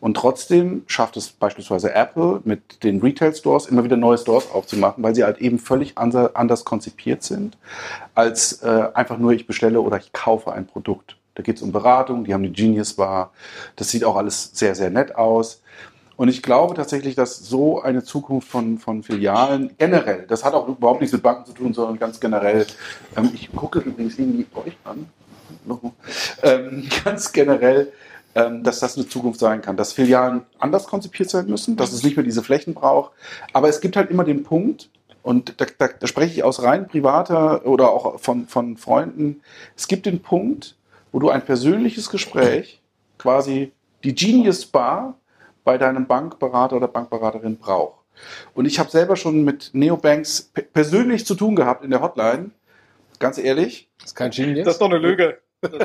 [0.00, 5.14] Und trotzdem schafft es beispielsweise Apple mit den Retail-Stores immer wieder neue Stores aufzumachen, weil
[5.14, 7.58] sie halt eben völlig anders konzipiert sind,
[8.14, 11.16] als äh, einfach nur ich bestelle oder ich kaufe ein Produkt.
[11.34, 13.32] Da geht es um Beratung, die haben die Genius Bar.
[13.76, 15.62] Das sieht auch alles sehr, sehr nett aus.
[16.16, 20.68] Und ich glaube tatsächlich, dass so eine Zukunft von, von Filialen generell, das hat auch
[20.68, 22.66] überhaupt nichts mit Banken zu tun, sondern ganz generell,
[23.16, 25.06] ähm, ich gucke übrigens irgendwie euch an,
[26.42, 27.92] ähm, ganz generell,
[28.34, 32.02] ähm, dass das eine Zukunft sein kann, dass Filialen anders konzipiert sein müssen, dass es
[32.02, 33.12] nicht mehr diese Flächen braucht.
[33.54, 34.90] Aber es gibt halt immer den Punkt,
[35.22, 39.42] und da, da, da spreche ich aus rein privater oder auch von, von Freunden,
[39.76, 40.76] es gibt den Punkt,
[41.12, 42.80] wo du ein persönliches Gespräch,
[43.18, 43.72] quasi
[44.04, 45.18] die Genius Bar
[45.64, 47.98] bei deinem Bankberater oder Bankberaterin brauchst.
[48.54, 52.50] Und ich habe selber schon mit Neobanks persönlich zu tun gehabt in der Hotline.
[53.18, 53.90] Ganz ehrlich.
[53.98, 54.64] Das ist kein Genius.
[54.64, 55.38] Das ist doch eine Lüge.
[55.62, 55.78] Fake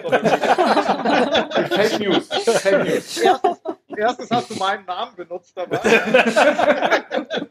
[1.99, 2.27] News.
[2.27, 3.17] Fake News.
[3.17, 3.57] Erstes,
[3.97, 5.79] erstes hast du meinen Namen benutzt dabei.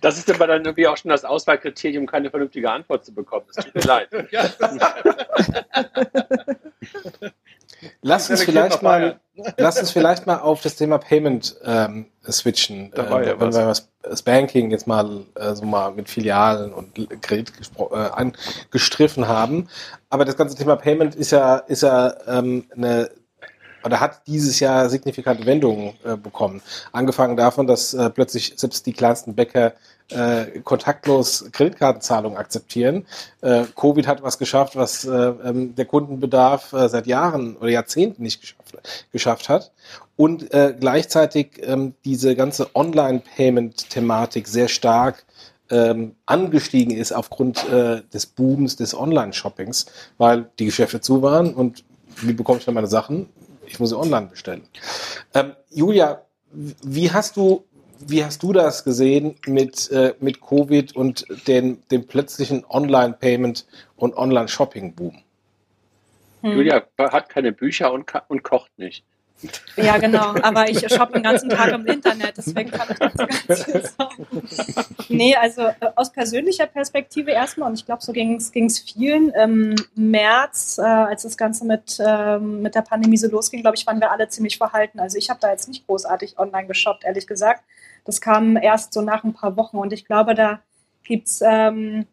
[0.00, 3.46] Das ist aber dann irgendwie auch schon das Auswahlkriterium, keine vernünftige Antwort zu bekommen.
[3.50, 4.08] Es tut mir leid.
[8.02, 9.20] Lass uns vielleicht mal,
[9.56, 12.90] lass uns vielleicht mal auf das Thema Payment ähm, switchen.
[12.94, 13.56] Da war äh, wenn was.
[13.56, 19.28] wir das, das Banking jetzt mal äh, so mal mit Filialen und Kredit äh, angestriffen
[19.28, 19.68] haben.
[20.10, 23.10] Aber das ganze Thema Payment ist ja, ist ja ähm, eine
[23.84, 26.62] oder hat dieses Jahr signifikante Wendungen äh, bekommen.
[26.92, 29.74] Angefangen davon, dass äh, plötzlich selbst die kleinsten Bäcker
[30.10, 33.06] äh, kontaktlos Kreditkartenzahlungen akzeptieren.
[33.40, 38.22] Äh, Covid hat was geschafft, was äh, ähm, der Kundenbedarf äh, seit Jahren oder Jahrzehnten
[38.22, 39.72] nicht geschafft, geschafft hat.
[40.16, 45.24] Und äh, gleichzeitig ähm, diese ganze Online-Payment-Thematik sehr stark
[45.70, 49.86] ähm, angestiegen ist aufgrund äh, des Booms des Online-Shoppings,
[50.18, 51.84] weil die Geschäfte zu waren und
[52.22, 53.28] wie bekomme ich dann meine Sachen?
[53.70, 54.62] Ich muss sie online bestellen.
[55.32, 57.64] Ähm, Julia, wie hast du
[58.00, 64.16] wie hast du das gesehen mit, äh, mit Covid und den, dem plötzlichen Online-Payment und
[64.16, 65.18] Online-Shopping-Boom?
[66.40, 66.52] Hm.
[66.52, 69.04] Julia hat keine Bücher und, und kocht nicht.
[69.76, 70.34] Ja, genau.
[70.42, 74.26] Aber ich shoppe den ganzen Tag im Internet, deswegen kann ich dazu ganz viel sagen.
[75.08, 79.30] Nee, also äh, aus persönlicher Perspektive erstmal, und ich glaube, so ging es vielen.
[79.30, 83.86] Im März, äh, als das Ganze mit, ähm, mit der Pandemie so losging, glaube ich,
[83.86, 85.00] waren wir alle ziemlich verhalten.
[85.00, 87.64] Also ich habe da jetzt nicht großartig online geshoppt, ehrlich gesagt.
[88.04, 89.78] Das kam erst so nach ein paar Wochen.
[89.78, 90.60] Und ich glaube, da
[91.04, 92.06] gibt's ähm,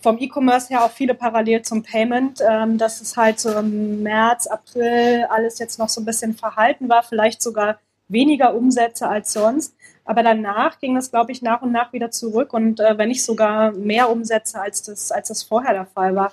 [0.00, 4.46] vom E-Commerce her auch viele parallel zum Payment, ähm, dass es halt so im März,
[4.46, 9.74] April alles jetzt noch so ein bisschen verhalten war, vielleicht sogar weniger Umsätze als sonst.
[10.04, 13.24] Aber danach ging das, glaube ich, nach und nach wieder zurück und äh, wenn nicht
[13.24, 16.32] sogar mehr Umsätze, als das, als das vorher der Fall war.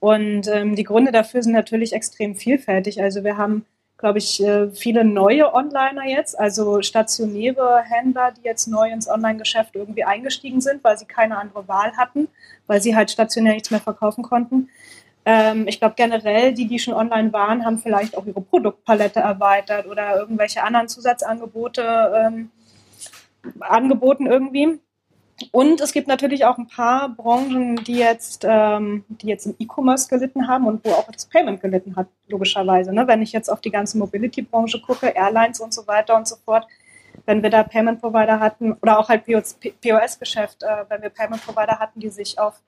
[0.00, 3.02] Und ähm, die Gründe dafür sind natürlich extrem vielfältig.
[3.02, 3.64] Also wir haben,
[3.98, 9.74] glaube ich, äh, viele neue Onliner jetzt, also stationäre Händler, die jetzt neu ins Online-Geschäft
[9.74, 12.28] irgendwie eingestiegen sind, weil sie keine andere Wahl hatten,
[12.66, 14.68] weil sie halt stationär nichts mehr verkaufen konnten.
[15.24, 19.86] Ähm, ich glaube generell, die, die schon online waren, haben vielleicht auch ihre Produktpalette erweitert
[19.86, 22.50] oder irgendwelche anderen Zusatzangebote ähm,
[23.60, 24.78] angeboten irgendwie.
[25.52, 30.08] Und es gibt natürlich auch ein paar Branchen, die jetzt, ähm, die jetzt im E-Commerce
[30.08, 32.92] gelitten haben und wo auch das Payment gelitten hat, logischerweise.
[32.92, 33.06] Ne?
[33.06, 36.66] Wenn ich jetzt auf die ganze Mobility-Branche gucke, Airlines und so weiter und so fort,
[37.26, 41.78] wenn wir da Payment Provider hatten oder auch halt POS-Geschäft, äh, wenn wir Payment Provider
[41.78, 42.62] hatten, die sich auf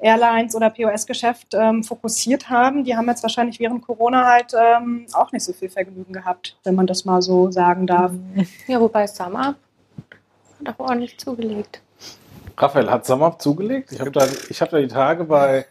[0.00, 5.32] Airlines oder POS-Geschäft ähm, fokussiert haben, die haben jetzt wahrscheinlich während Corona halt ähm, auch
[5.32, 8.12] nicht so viel Vergnügen gehabt, wenn man das mal so sagen darf.
[8.66, 9.56] Ja, wobei Summer
[10.64, 11.80] hat auch ordentlich zugelegt.
[12.56, 13.92] Raphael, hat Sommer zugelegt?
[13.92, 15.66] Ich habe da, ich hab da die Tage bei,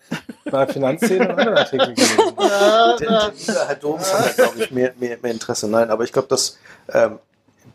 [0.50, 2.18] bei Finanzszene und anderen Artikeln gelesen.
[3.00, 5.68] Der, Herr Doms hat da, glaube ich, mehr, mehr, mehr Interesse.
[5.68, 6.58] Nein, aber ich glaube, dass
[6.94, 7.20] ähm,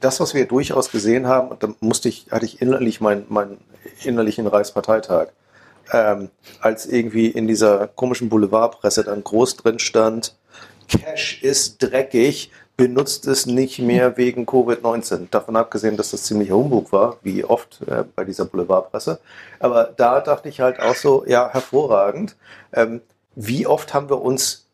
[0.01, 3.59] das, was wir durchaus gesehen haben, und da musste ich, hatte ich innerlich meinen mein
[4.03, 5.29] innerlichen Reichsparteitag,
[5.93, 10.35] ähm, als irgendwie in dieser komischen Boulevardpresse dann groß drin stand,
[10.89, 15.29] Cash ist dreckig, benutzt es nicht mehr wegen Covid-19.
[15.31, 19.21] Davon abgesehen, dass das ziemlich Humbug war, wie oft äh, bei dieser Boulevardpresse.
[19.61, 22.37] Aber da dachte ich halt auch so, ja, hervorragend.
[22.73, 23.03] Ähm,
[23.35, 24.67] wie oft haben wir uns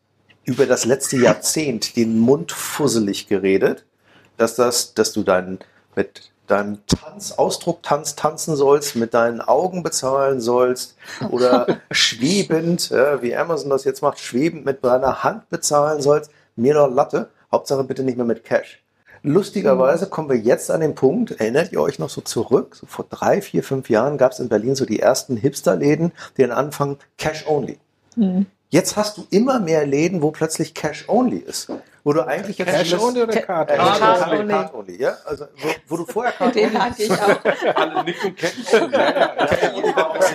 [0.43, 3.85] über das letzte Jahrzehnt den Mund fusselig geredet,
[4.37, 5.59] dass das, dass du dein,
[5.95, 10.95] mit deinem Tanz, Ausdrucktanz tanzen sollst, mit deinen Augen bezahlen sollst
[11.29, 16.73] oder schwebend, ja, wie Amazon das jetzt macht, schwebend mit deiner Hand bezahlen sollst, mir
[16.73, 17.29] doch Latte.
[17.51, 18.83] Hauptsache bitte nicht mehr mit Cash.
[19.21, 22.77] Lustigerweise kommen wir jetzt an den Punkt, erinnert ihr euch noch so zurück?
[22.79, 26.43] So vor drei, vier, fünf Jahren gab es in Berlin so die ersten Hipster-Läden, die
[26.43, 27.79] dann anfangen Cash Only.
[28.15, 28.45] Mhm.
[28.69, 31.69] Jetzt hast du immer mehr Läden, wo plötzlich Cash Only ist.
[32.03, 33.99] Wo du eigentlich jetzt Cash only oder Card Äh, only?
[33.99, 34.39] Card Card only.
[34.39, 34.53] only.
[34.53, 35.17] Card only, ja?
[35.25, 37.17] Also, wo, wo du vorher Card Den hatte ich auch.
[37.75, 38.91] Alle nicken kennen.
[38.91, 39.35] Ja,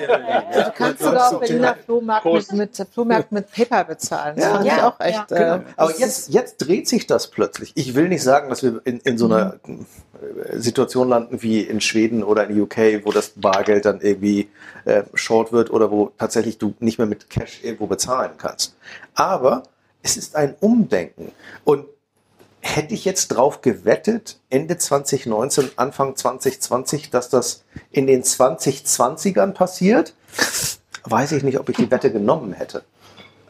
[0.01, 0.63] ja, ja.
[0.65, 4.37] Du kannst sogar auf Berliner Flohmarkt mit, mit, Flohmarkt mit Paper bezahlen.
[4.37, 4.51] Das Ja.
[4.53, 5.29] fand ich auch echt.
[5.29, 5.55] Genau.
[5.57, 7.73] Äh, Aber das jetzt, jetzt dreht sich das plötzlich.
[7.75, 11.81] Ich will nicht sagen, dass wir in, in so einer äh, Situation landen wie in
[11.81, 14.49] Schweden oder in UK, wo das Bargeld dann irgendwie
[14.85, 18.77] äh, short wird oder wo tatsächlich du nicht mehr mit Cash irgendwo bezahlen kannst.
[19.15, 19.63] Aber
[20.05, 21.33] es ist ein Umdenken.
[21.65, 21.87] Und
[22.61, 30.15] hätte ich jetzt drauf gewettet, Ende 2019, Anfang 2020, dass das in den 2020ern passiert,
[31.05, 32.85] weiß ich nicht, ob ich die Wette genommen hätte.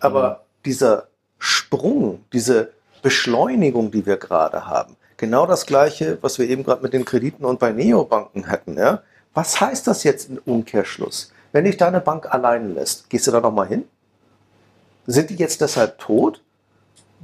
[0.01, 6.65] Aber dieser Sprung, diese Beschleunigung, die wir gerade haben, genau das gleiche, was wir eben
[6.65, 9.03] gerade mit den Krediten und bei Neobanken hatten, ja?
[9.33, 11.33] Was heißt das jetzt im Umkehrschluss?
[11.51, 13.85] Wenn dich deine Bank allein lässt, gehst du da nochmal hin?
[15.07, 16.44] Sind die jetzt deshalb tot?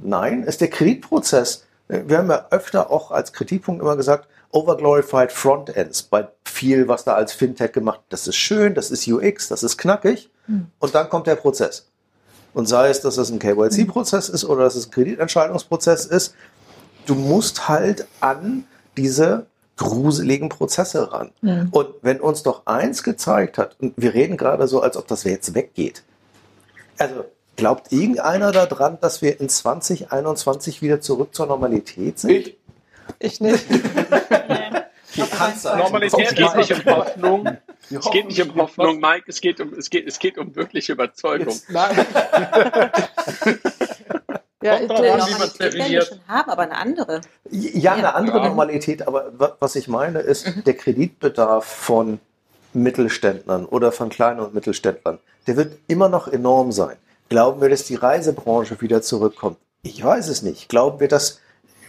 [0.03, 1.65] Nein, ist der Kreditprozess.
[1.87, 7.13] Wir haben ja öfter auch als Kritikpunkt immer gesagt, overglorified Frontends bei viel, was da
[7.15, 8.01] als Fintech gemacht.
[8.09, 10.29] Das ist schön, das ist UX, das ist knackig.
[10.79, 11.87] Und dann kommt der Prozess.
[12.53, 16.35] Und sei es, dass es ein KYC-Prozess ist oder dass es ein Kreditentscheidungsprozess ist,
[17.05, 18.65] du musst halt an
[18.97, 19.45] diese
[19.77, 21.31] gruseligen Prozesse ran.
[21.71, 25.23] Und wenn uns doch eins gezeigt hat, und wir reden gerade so, als ob das
[25.23, 26.03] jetzt weggeht.
[26.97, 27.25] Also
[27.61, 32.31] glaubt irgendeiner daran, dass wir in 2021 wieder zurück zur Normalität sind?
[32.31, 32.57] Ich,
[33.19, 33.63] ich nicht.
[35.13, 37.57] Es geht nicht um Hoffnung.
[37.89, 39.25] Es geht nicht um Hoffnung, Mike.
[39.27, 41.49] Es geht um, es geht, es geht um wirkliche Überzeugung.
[41.49, 41.91] jetzt, nein.
[44.63, 46.07] Ja, Kommt drauf an, wie man Normalität werden wir definiert.
[46.07, 47.21] schon haben, aber eine andere.
[47.49, 48.47] Ja, eine andere Ja.
[48.47, 52.19] Normalität, aber wa- was ich meine ist, der Kreditbedarf von
[52.73, 56.95] Mittelständlern oder von kleinen und Mittelständlern, der wird immer noch enorm sein.
[57.31, 59.55] Glauben wir, dass die Reisebranche wieder zurückkommt?
[59.83, 60.67] Ich weiß es nicht.
[60.67, 61.39] Glauben wir, dass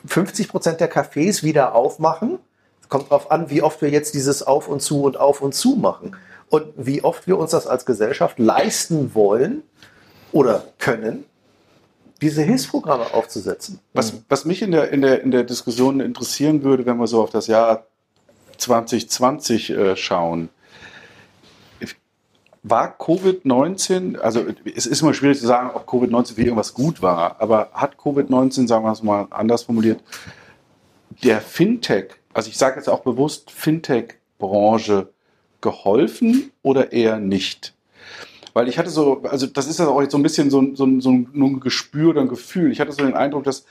[0.06, 2.38] 50 Prozent der Cafés wieder aufmachen?
[2.88, 5.70] Kommt darauf an, wie oft wir jetzt dieses Auf und Zu und Auf und Zu
[5.74, 6.14] machen.
[6.48, 9.64] Und wie oft wir uns das als Gesellschaft leisten wollen
[10.30, 11.24] oder können,
[12.20, 13.80] diese Hilfsprogramme aufzusetzen.
[13.94, 17.20] Was, was mich in der, in, der, in der Diskussion interessieren würde, wenn wir so
[17.20, 17.88] auf das Jahr
[18.58, 20.50] 2020 äh, schauen,
[22.62, 24.44] war Covid-19, also
[24.74, 28.68] es ist immer schwierig zu sagen, ob Covid-19 für irgendwas gut war, aber hat Covid-19,
[28.68, 30.00] sagen wir es mal anders formuliert,
[31.24, 35.08] der Fintech, also ich sage jetzt auch bewusst Fintech-Branche
[35.60, 37.74] geholfen oder eher nicht?
[38.54, 41.00] Weil ich hatte so, also das ist ja auch jetzt so ein bisschen so, so,
[41.00, 42.70] so ein Gespür oder ein Gefühl.
[42.70, 43.64] Ich hatte so den Eindruck, dass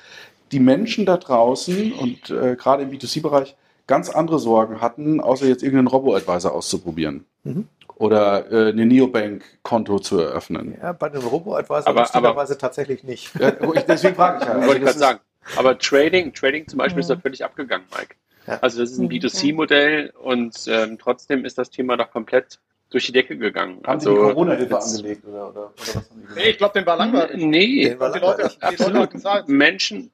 [0.52, 3.56] die Menschen da draußen und äh, gerade im B2C-Bereich
[3.88, 7.26] ganz andere Sorgen hatten, außer jetzt irgendeinen Robo-Advisor auszuprobieren.
[7.44, 7.68] Mhm.
[8.02, 10.76] Oder äh, eine Neobank-Konto zu eröffnen.
[10.82, 13.32] Ja, bei den Robo-Advisor Aber- lustigerweise tatsächlich nicht.
[13.40, 14.54] Ja, ich, deswegen frage ich ja.
[14.54, 15.20] Also wollte ich das gerade sagen.
[15.58, 17.16] Aber Trading, Trading zum Beispiel ist Ja.
[17.16, 18.16] da völlig abgegangen, Mike.
[18.48, 18.58] Ja.
[18.62, 19.10] Also das ist ein Mhm.
[19.12, 22.58] B2C-Modell und ähm, trotzdem ist das Thema doch komplett
[22.90, 23.78] durch die Decke gegangen.
[23.86, 26.06] Haben also, Sie die Corona-Hilfe jetzt- angelegt oder, oder, oder was haben?
[26.36, 27.38] Nee, ich glaube, den war langweilig.
[27.38, 29.22] Nee, Den war Die Leute, die Leute absolut.
[29.22, 29.48] Zeit.
[29.48, 30.12] Menschen,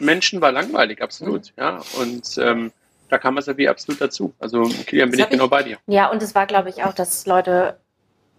[0.00, 1.52] Menschen war langweilig, absolut.
[1.56, 2.72] Ja, und ähm,
[3.10, 4.32] da kam es ja wie absolut dazu.
[4.38, 5.78] Also Kilian, bin ich genau bei dir.
[5.86, 7.76] Ja, und es war, glaube ich, auch, dass Leute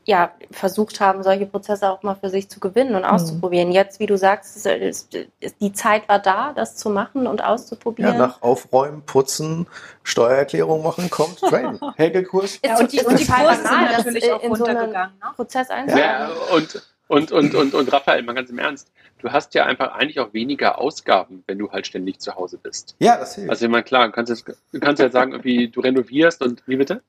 [0.06, 3.72] ja versucht haben, solche Prozesse auch mal für sich zu gewinnen und auszuprobieren.
[3.72, 7.40] Jetzt, wie du sagst, ist, ist, ist, die Zeit war da, das zu machen und
[7.40, 8.18] Ja, auszuprobieren.
[8.18, 9.68] nach Aufräumen, Putzen,
[10.04, 11.80] Steuererklärung machen, kommt Traden.
[11.98, 12.56] Häkelkurs?
[12.56, 15.16] ist Ja, und die, ist und die Kurse sind natürlich auch in so einen runtergegangen.
[15.22, 15.30] Ne?
[15.36, 15.76] Prozess Ja.
[15.76, 16.36] einzuladen.
[16.56, 16.82] und,
[17.12, 20.34] und, und, und, und Raphael, mal ganz im Ernst, du hast ja einfach eigentlich auch
[20.34, 22.96] weniger Ausgaben, wenn du halt ständig zu Hause bist.
[23.00, 23.50] Ja, das hilft.
[23.50, 26.64] Also ich meine, klar, du kannst jetzt, du kannst ja sagen, irgendwie, du renovierst und
[26.68, 27.02] wie bitte?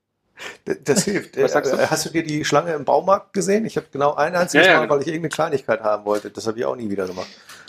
[0.85, 1.41] Das hilft.
[1.41, 1.77] Was sagst du?
[1.77, 3.65] Äh, Hast du dir die Schlange im Baumarkt gesehen?
[3.65, 4.95] Ich habe genau ein einziges Ja, ja, Mal, genau.
[4.95, 6.31] weil ich irgendeine Kleinigkeit haben wollte.
[6.31, 7.29] Das habe ich auch nie wieder gemacht.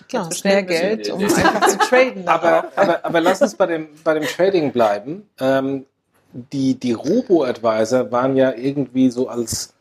[0.10, 2.27] Klar, Das mehr Geld, um einfach zu traden.
[2.27, 5.29] Aber, aber, aber lass uns bei dem, bei dem Trading bleiben.
[5.40, 5.86] Ähm,
[6.31, 9.73] die, die Robo-Advisor waren ja irgendwie so als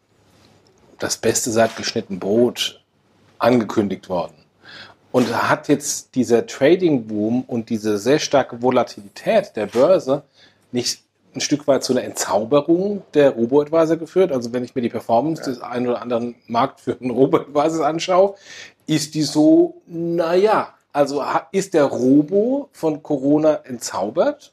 [1.02, 2.80] das Beste seit geschnitten Brot
[3.38, 4.34] angekündigt worden.
[5.10, 10.22] Und hat jetzt dieser Trading-Boom und diese sehr starke Volatilität der Börse
[10.70, 11.02] nicht
[11.34, 14.32] ein Stück weit zu einer Entzauberung der Robo-Advisor geführt?
[14.32, 18.36] Also wenn ich mir die Performance des einen oder anderen marktführenden Robo-Advisors anschaue,
[18.86, 21.22] ist die so, naja, also
[21.52, 24.52] ist der Robo von Corona entzaubert?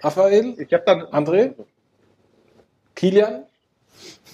[0.00, 0.54] Raphael?
[0.58, 1.54] Ich habe dann André?
[2.94, 3.44] Kilian?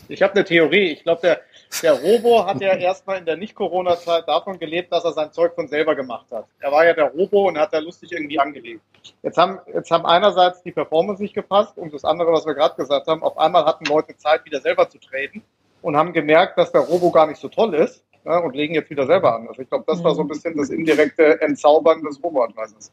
[0.08, 0.92] Ich habe eine Theorie.
[0.92, 1.40] Ich glaube, der,
[1.80, 5.68] der Robo hat ja erstmal in der Nicht-Corona-Zeit davon gelebt, dass er sein Zeug von
[5.68, 6.46] selber gemacht hat.
[6.60, 8.82] Er war ja der Robo und hat da lustig irgendwie angelegt.
[9.22, 12.76] Jetzt haben, jetzt haben einerseits die Performance nicht gepasst und das andere, was wir gerade
[12.76, 15.42] gesagt haben, auf einmal hatten Leute Zeit, wieder selber zu traden
[15.80, 18.90] und haben gemerkt, dass der Robo gar nicht so toll ist ja, und legen jetzt
[18.90, 19.48] wieder selber an.
[19.48, 22.92] Also ich glaube, das war so ein bisschen das indirekte Entzaubern des Robo-Advisors.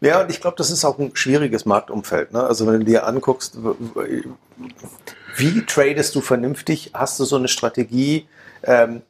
[0.00, 2.32] Ja, und ich glaube, das ist auch ein schwieriges Marktumfeld.
[2.32, 2.42] Ne?
[2.42, 3.58] Also wenn du dir anguckst,
[5.36, 6.92] wie tradest du vernünftig?
[6.94, 8.28] Hast du so eine Strategie?
[8.62, 9.02] Ähm,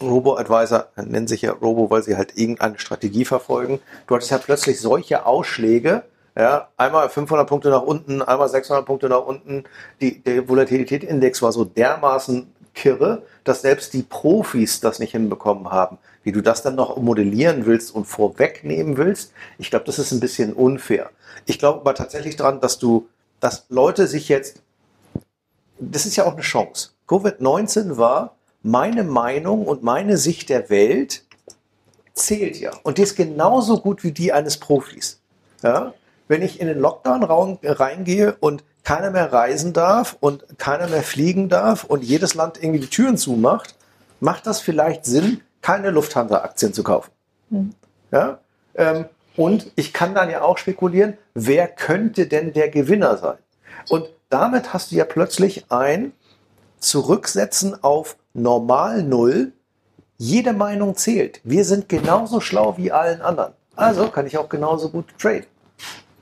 [0.00, 3.80] Robo-Advisor nennen sich ja Robo, weil sie halt irgendeine Strategie verfolgen.
[4.06, 6.04] Du hattest ja plötzlich solche Ausschläge,
[6.36, 9.64] ja, einmal 500 Punkte nach unten, einmal 600 Punkte nach unten.
[10.00, 15.98] Die, der Volatilitätsindex war so dermaßen kirre, dass selbst die Profis das nicht hinbekommen haben.
[16.22, 20.20] Wie du das dann noch modellieren willst und vorwegnehmen willst, ich glaube, das ist ein
[20.20, 21.10] bisschen unfair.
[21.46, 23.08] Ich glaube aber tatsächlich dran, dass du,
[23.40, 24.62] dass Leute sich jetzt,
[25.78, 26.90] das ist ja auch eine Chance.
[27.08, 31.24] Covid-19 war meine Meinung und meine Sicht der Welt
[32.14, 32.72] zählt ja.
[32.82, 35.20] Und die ist genauso gut wie die eines Profis.
[35.62, 35.94] Ja?
[36.28, 37.24] Wenn ich in den Lockdown
[37.62, 42.80] reingehe und keiner mehr reisen darf und keiner mehr fliegen darf und jedes Land irgendwie
[42.80, 43.74] die Türen zumacht,
[44.20, 47.10] macht das vielleicht Sinn, keine Lufthansa-Aktien zu kaufen.
[47.50, 47.74] Mhm.
[48.10, 48.38] Ja?
[48.74, 49.06] Ähm,
[49.36, 53.38] und ich kann dann ja auch spekulieren, wer könnte denn der Gewinner sein?
[53.88, 56.12] Und damit hast du ja plötzlich ein
[56.78, 59.52] Zurücksetzen auf Normal Null.
[60.18, 61.40] Jede Meinung zählt.
[61.44, 63.54] Wir sind genauso schlau wie allen anderen.
[63.74, 65.46] Also kann ich auch genauso gut traden.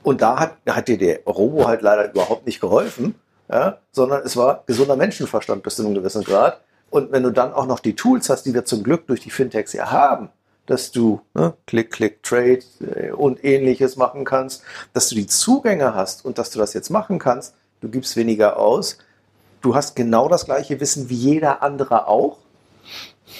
[0.03, 3.15] Und da hat, hat dir der Robo halt leider überhaupt nicht geholfen,
[3.51, 6.61] ja, sondern es war gesunder Menschenverstand bis zu einem gewissen Grad.
[6.89, 9.29] Und wenn du dann auch noch die Tools hast, die wir zum Glück durch die
[9.29, 10.29] Fintechs ja haben,
[10.65, 12.59] dass du ne, Click, Click, Trade
[12.95, 14.63] äh, und ähnliches machen kannst,
[14.93, 18.57] dass du die Zugänge hast und dass du das jetzt machen kannst, du gibst weniger
[18.57, 18.99] aus,
[19.61, 22.37] du hast genau das gleiche Wissen wie jeder andere auch.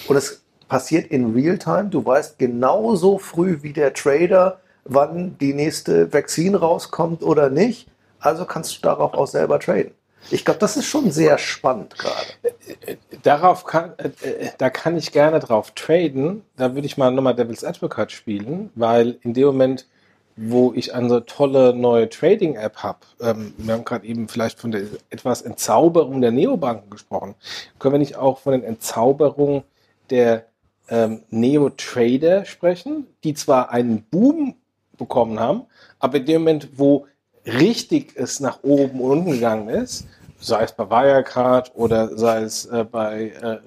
[0.07, 6.11] Und es passiert in Realtime, du weißt genauso früh wie der Trader, wann die nächste
[6.11, 7.87] Vakzin rauskommt oder nicht,
[8.19, 9.91] also kannst du darauf auch selber traden.
[10.31, 12.97] Ich glaube, das ist schon sehr spannend gerade.
[13.23, 16.43] Darauf kann, äh, äh, da kann ich gerne drauf traden.
[16.55, 19.87] Da würde ich mal nochmal Devil's Advocate spielen, weil in dem Moment,
[20.35, 24.83] wo ich eine tolle neue Trading-App habe, ähm, wir haben gerade eben vielleicht von der
[25.09, 27.35] etwas Entzauberung der Neobanken gesprochen,
[27.79, 29.63] können wir nicht auch von den Entzauberungen
[30.09, 30.45] der
[30.89, 34.55] ähm, Neo-Trader sprechen, die zwar einen Boom
[34.97, 35.63] bekommen haben,
[35.99, 37.07] aber in dem Moment, wo
[37.45, 40.05] richtig es nach oben und unten gegangen ist,
[40.39, 43.57] sei es bei Wirecard oder sei es äh, bei äh,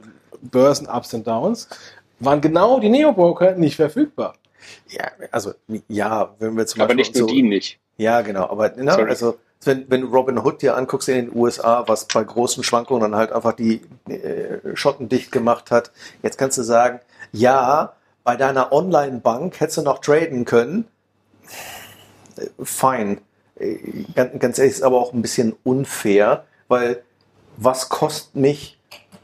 [0.43, 1.69] Börsen-Ups und Downs,
[2.19, 4.35] waren genau die Neo-Broker nicht verfügbar.
[4.89, 5.53] Ja, also
[5.89, 7.79] ja, wenn wir zum Aber Beispiel nicht nur so, die nicht.
[7.97, 8.49] Ja, genau.
[8.49, 9.11] Aber ne, Sorry.
[9.11, 13.03] also wenn, wenn du Robin Hood dir anguckst in den USA, was bei großen Schwankungen
[13.03, 15.93] dann halt einfach die äh, Schotten dicht gemacht hat,
[16.23, 17.01] jetzt kannst du sagen,
[17.33, 17.95] ja,
[18.25, 20.87] bei deiner Online-Bank hättest du noch traden können.
[22.37, 23.19] Äh, Fein.
[23.19, 23.21] Äh,
[24.15, 27.03] Ganz, ganz ehrlich, ist aber auch ein bisschen unfair, weil
[27.57, 28.79] was kostet mich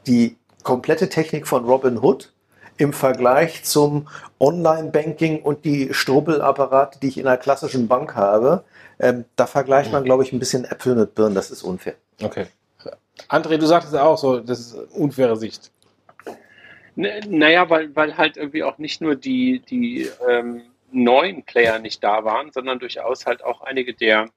[0.07, 2.33] die komplette Technik von Robin Hood
[2.77, 4.07] im Vergleich zum
[4.39, 8.65] Online-Banking und die Strubbelapparate, die ich in einer klassischen Bank habe?
[9.01, 11.35] Ähm, da vergleicht man, glaube ich, ein bisschen Äpfel mit Birnen.
[11.35, 11.95] Das ist unfair.
[12.23, 12.47] Okay.
[13.29, 15.73] André, du sagtest ja auch so, das ist eine unfaire Sicht.
[16.97, 22.03] N- Naja, weil, weil halt irgendwie auch nicht nur die, die ähm, neuen Player nicht
[22.03, 24.31] da waren, sondern durchaus halt auch einige der,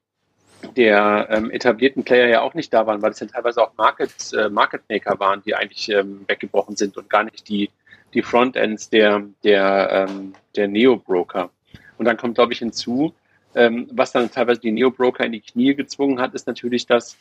[0.76, 4.12] der ähm, etablierten Player ja auch nicht da waren, weil es ja teilweise auch Market,
[4.34, 7.70] äh, Market Maker waren, die eigentlich ähm, weggebrochen sind und gar nicht die,
[8.14, 11.50] die Frontends der, der, ähm, der Neo-Broker.
[11.98, 13.14] Und dann kommt, glaube ich, hinzu,
[13.56, 17.18] ähm, was dann teilweise die Neo-Broker in die Knie gezwungen hat, ist natürlich, dass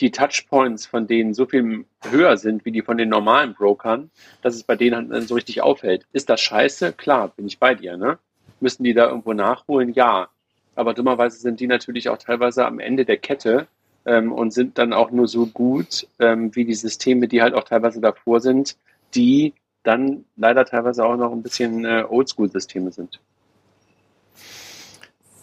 [0.00, 4.10] die Touchpoints von denen so viel höher sind wie die von den normalen Brokern,
[4.42, 6.06] dass es bei denen halt so richtig auffällt.
[6.12, 6.94] Ist das scheiße?
[6.94, 7.96] Klar, bin ich bei dir.
[7.96, 8.18] Ne?
[8.60, 9.92] Müssen die da irgendwo nachholen?
[9.92, 10.28] Ja.
[10.76, 13.66] Aber dummerweise sind die natürlich auch teilweise am Ende der Kette
[14.06, 17.64] ähm, und sind dann auch nur so gut ähm, wie die Systeme, die halt auch
[17.64, 18.76] teilweise davor sind,
[19.14, 23.20] die dann leider teilweise auch noch ein bisschen äh, Oldschool-Systeme sind.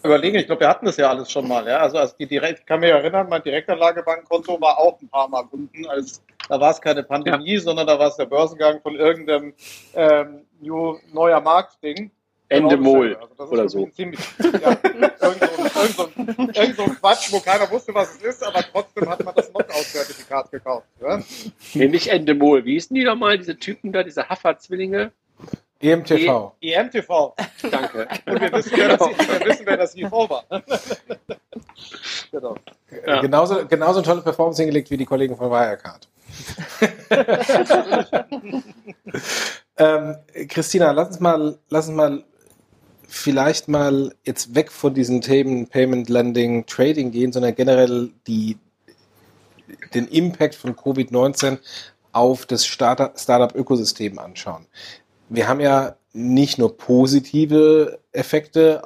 [0.03, 1.67] Überlegen, ich glaube, wir hatten das ja alles schon mal.
[1.67, 1.79] Ja?
[1.79, 5.43] Also, als die direkt, ich kann mich erinnern, mein Direktanlagebankkonto war auch ein paar Mal
[5.51, 5.85] unten.
[5.87, 9.53] Als, da war es keine Pandemie, sondern da war es der Börsengang von irgendeinem
[9.95, 12.11] ähm, new, neuer Marktding.
[12.49, 13.21] Ende Genau Mol dasselbe.
[13.21, 13.87] Also das oder ist so.
[13.87, 18.43] Ziemlich, ja, irgend, so, ein- irgend, so, ein- Quatsch, wo keiner wusste, was es ist,
[18.43, 20.87] aber trotzdem hat man das Knockout-Zertifikat gekauft.
[21.01, 21.21] Ja?
[21.73, 22.63] Nee, nicht Endemol.
[22.65, 25.11] Wie hießen die nochmal, diese Typen da, diese Haffer-Zwillinge?
[25.79, 26.53] EMTV.
[26.59, 27.35] E EMTV.
[27.69, 28.07] Danke.
[28.25, 30.43] Und wir wissen, wer das, wir wissen, wer das CFO war.
[32.31, 32.55] genau.
[33.05, 33.21] Ja.
[33.21, 36.09] Genauso, genauso eine tolle Performance hingelegt wie die Kollegen von Wirecard.
[39.77, 40.15] ähm,
[40.49, 42.23] Christina, lass uns mal, lass uns mal
[43.07, 48.57] vielleicht mal jetzt weg von diesen Themen Payment, Lending, Trading gehen, sondern generell die,
[49.93, 51.57] den Impact von Covid-19
[52.11, 54.65] auf das Startup- Startup-Ökosystem anschauen.
[55.29, 58.81] Wir haben ja nicht nur positive Effekte,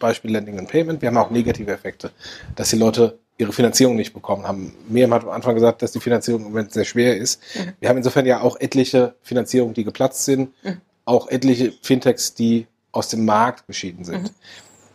[0.00, 2.10] Beispiel Lending und Payment, wir haben auch negative Effekte,
[2.54, 4.74] dass die Leute ihre Finanzierung nicht bekommen haben.
[4.88, 7.42] Miriam hat am Anfang gesagt, dass die Finanzierung im Moment sehr schwer ist.
[7.54, 7.72] Mhm.
[7.80, 10.80] Wir haben insofern ja auch etliche Finanzierungen, die geplatzt sind, Mhm.
[11.04, 14.22] auch etliche Fintechs, die aus dem Markt geschieden sind.
[14.24, 14.30] Mhm.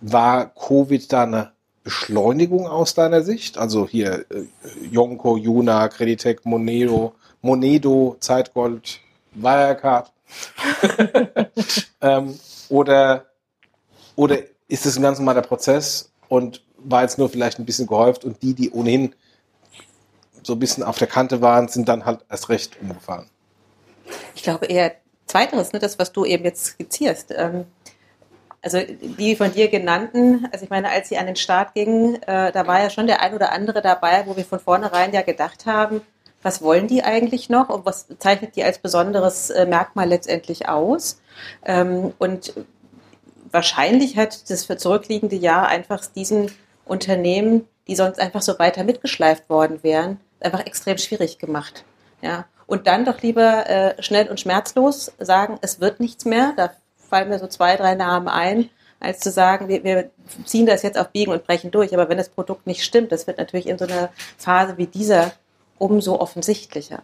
[0.01, 1.51] War Covid da eine
[1.83, 3.57] Beschleunigung aus deiner Sicht?
[3.57, 4.45] Also hier äh,
[4.89, 8.99] Yonko, Juna, Creditec, Monedo, Monedo, Zeitgold,
[9.33, 10.11] Wirecard.
[12.01, 12.39] ähm,
[12.69, 13.25] oder,
[14.15, 14.37] oder
[14.67, 18.41] ist es ein ganz normaler Prozess und war jetzt nur vielleicht ein bisschen gehäuft und
[18.41, 19.13] die, die ohnehin
[20.43, 23.29] so ein bisschen auf der Kante waren, sind dann halt erst recht umgefahren?
[24.35, 24.93] Ich glaube eher
[25.25, 27.33] zweiteres, ne, das, was du eben jetzt skizzierst.
[27.35, 27.65] Ähm,
[28.61, 32.51] also die von dir genannten, also ich meine, als sie an den Start gingen, äh,
[32.51, 35.65] da war ja schon der ein oder andere dabei, wo wir von vornherein ja gedacht
[35.65, 36.01] haben,
[36.43, 41.21] was wollen die eigentlich noch und was zeichnet die als besonderes äh, Merkmal letztendlich aus?
[41.65, 42.53] Ähm, und
[43.51, 46.51] wahrscheinlich hat das für zurückliegende Jahr einfach diesen
[46.85, 51.83] Unternehmen, die sonst einfach so weiter mitgeschleift worden wären, einfach extrem schwierig gemacht.
[52.21, 52.45] Ja.
[52.67, 56.53] Und dann doch lieber äh, schnell und schmerzlos sagen, es wird nichts mehr.
[56.55, 56.71] Da
[57.11, 60.09] fallen mir so zwei, drei Namen ein, als zu sagen, wir, wir
[60.45, 61.93] ziehen das jetzt auf Biegen und Brechen durch.
[61.93, 65.33] Aber wenn das Produkt nicht stimmt, das wird natürlich in so einer Phase wie dieser
[65.77, 67.01] umso offensichtlicher.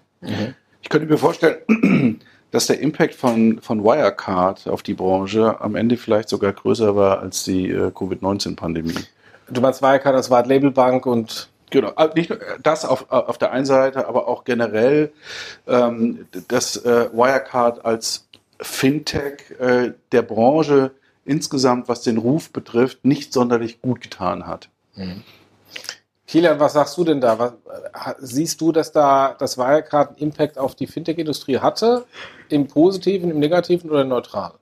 [0.82, 5.97] Ich könnte mir vorstellen, dass der Impact von, von Wirecard auf die Branche am Ende
[5.97, 9.05] vielleicht sogar größer war als die äh, Covid-19-Pandemie.
[9.49, 13.38] Du meinst Wirecard als White Label Bank und Genau, also nicht nur das auf, auf
[13.38, 15.12] der einen Seite, aber auch generell,
[15.68, 18.26] ähm, dass äh, Wirecard als
[18.60, 20.91] Fintech äh, der Branche
[21.26, 24.70] insgesamt, was den Ruf betrifft, nicht sonderlich gut getan hat.
[26.28, 27.39] Kilian, was sagst du denn da?
[27.39, 27.53] Was,
[28.20, 32.05] siehst du, dass da das Wirecard einen Impact auf die Fintech-Industrie hatte?
[32.49, 34.53] Im Positiven, im Negativen oder neutral?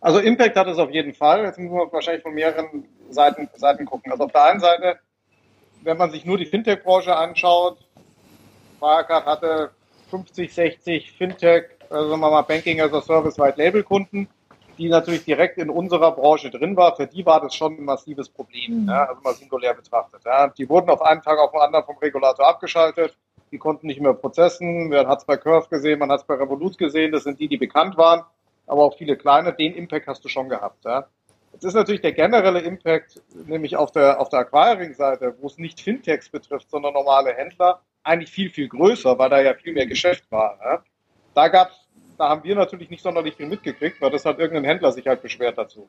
[0.00, 1.44] Also Impact hat es auf jeden Fall.
[1.44, 4.12] Jetzt müssen wir wahrscheinlich von mehreren Seiten, Seiten gucken.
[4.12, 4.98] Also auf der einen Seite,
[5.82, 7.78] wenn man sich nur die Fintech-Branche anschaut,
[8.80, 9.70] Wirecard hatte
[10.08, 14.28] 50, 60 Fintech, sagen wir mal Banking as a Service White Label Kunden,
[14.78, 16.96] die natürlich direkt in unserer Branche drin war.
[16.96, 20.22] Für die war das schon ein massives Problem, ja, also mal singulär betrachtet.
[20.24, 20.48] Ja.
[20.48, 23.16] Die wurden auf einen Tag auf den anderen vom Regulator abgeschaltet.
[23.52, 24.88] Die konnten nicht mehr prozessen.
[24.88, 27.12] Man hat es bei Curve gesehen, man hat es bei Revolut gesehen.
[27.12, 28.22] Das sind die, die bekannt waren
[28.70, 29.52] aber auch viele kleine.
[29.52, 30.84] Den Impact hast du schon gehabt.
[30.84, 31.06] Ja.
[31.52, 35.80] Jetzt ist natürlich der generelle Impact, nämlich auf der, auf der Acquiring-Seite, wo es nicht
[35.80, 40.30] Fintechs betrifft, sondern normale Händler, eigentlich viel, viel größer, weil da ja viel mehr Geschäft
[40.30, 40.58] war.
[40.64, 40.82] Ja.
[41.34, 41.79] Da gab's,
[42.20, 45.22] da haben wir natürlich nicht sonderlich viel mitgekriegt, weil das hat irgendein Händler sich halt
[45.22, 45.88] beschwert dazu.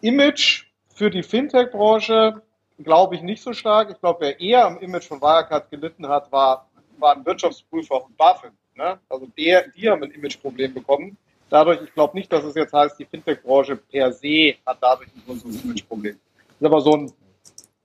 [0.00, 0.64] Image
[0.94, 2.40] für die Fintech-Branche
[2.78, 3.90] glaube ich nicht so stark.
[3.90, 8.52] Ich glaube, wer eher am Image von Wirecard gelitten hat, war, waren Wirtschaftsprüfer und BaFin.
[8.74, 8.98] Ne?
[9.10, 11.18] Also der, die haben ein Imageproblem bekommen.
[11.50, 15.22] Dadurch, ich glaube nicht, dass es jetzt heißt, die Fintech-Branche per se hat dadurch ein
[15.26, 16.18] größeres Imageproblem.
[16.38, 17.12] Das ist aber so ein,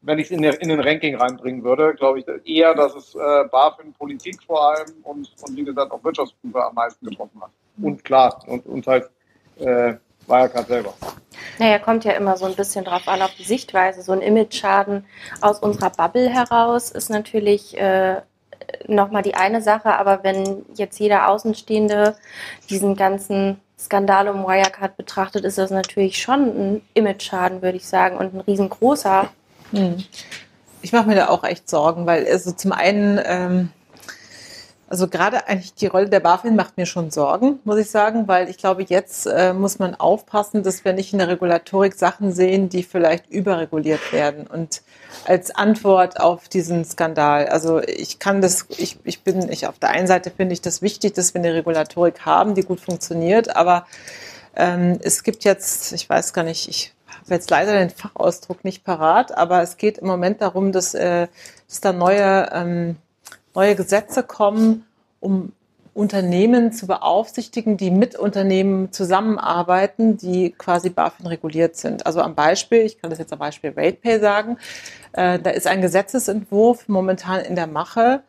[0.04, 3.16] wenn ich es in, der- in den Ranking reinbringen würde, glaube ich eher, dass es
[3.16, 7.49] äh, BaFin, Politik vor allem und, und wie gesagt auch Wirtschaftsprüfer am meisten getroffen hat.
[7.82, 9.10] Und klar, und, und halt
[9.60, 9.93] äh,
[10.28, 10.93] Wirecard selber.
[11.60, 14.01] Naja, kommt ja immer so ein bisschen drauf an, auf die Sichtweise.
[14.01, 15.06] So ein Image-Schaden
[15.41, 18.22] aus unserer Bubble heraus ist natürlich äh,
[18.88, 22.16] nochmal die eine Sache, aber wenn jetzt jeder Außenstehende
[22.70, 28.18] diesen ganzen Skandal um Wirecard betrachtet, ist das natürlich schon ein Image-Schaden, würde ich sagen,
[28.18, 29.30] und ein riesengroßer.
[29.74, 30.04] Hm.
[30.82, 33.70] Ich mache mir da auch echt Sorgen, weil also zum einen, ähm,
[34.88, 38.50] also gerade eigentlich die Rolle der BaFin macht mir schon Sorgen, muss ich sagen, weil
[38.50, 42.70] ich glaube, jetzt äh, muss man aufpassen, dass wir nicht in der Regulatorik Sachen sehen,
[42.70, 44.84] die vielleicht überreguliert werden und
[45.26, 47.48] als Antwort auf diesen Skandal.
[47.48, 50.82] Also ich kann das, ich, ich bin, ich auf der einen Seite finde ich das
[50.82, 53.88] wichtig, dass wir eine Regulatorik haben, die gut funktioniert, aber
[54.56, 56.94] ähm, es gibt jetzt, ich weiß gar nicht, ich
[57.26, 61.28] habe jetzt leider den Fachausdruck nicht parat, aber es geht im Moment darum, dass, äh,
[61.68, 62.98] dass da neue, ähm,
[63.56, 64.86] neue Gesetze kommen,
[65.20, 65.52] um
[65.94, 72.06] Unternehmen zu beaufsichtigen, die mit Unternehmen zusammenarbeiten, die quasi BaFin reguliert sind.
[72.08, 74.58] Also am Beispiel, ich kann das jetzt am Beispiel RatePay sagen,
[75.14, 78.24] äh, da ist ein Gesetzesentwurf momentan in der Mache,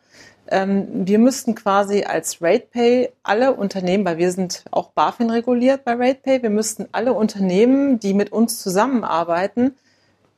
[0.47, 6.43] wir müssten quasi als RatePay alle Unternehmen, weil wir sind auch BaFin reguliert bei RatePay,
[6.43, 9.75] wir müssten alle Unternehmen, die mit uns zusammenarbeiten,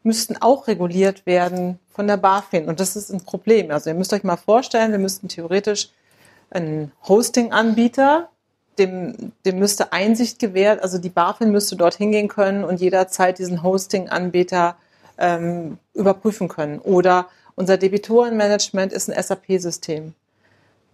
[0.04, 2.70] müssten auch reguliert werden von der BaFin.
[2.70, 3.70] Und das ist ein Problem.
[3.72, 5.90] Also ihr müsst euch mal vorstellen, wir müssten theoretisch
[6.50, 8.30] einen Hosting-Anbieter,
[8.80, 13.64] dem, dem müsste Einsicht gewährt, also die BaFin müsste dort hingehen können und jederzeit diesen
[13.64, 14.78] Hosting-Anbieter
[15.18, 16.80] ähm, überprüfen können.
[16.80, 17.28] Oder
[17.58, 20.14] unser Debitorenmanagement ist ein SAP-System.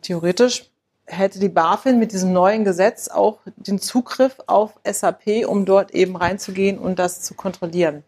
[0.02, 0.72] Theoretisch
[1.06, 6.16] hätte die BaFin mit diesem neuen Gesetz auch den Zugriff auf SAP, um dort eben
[6.16, 8.04] reinzugehen und das zu kontrollieren.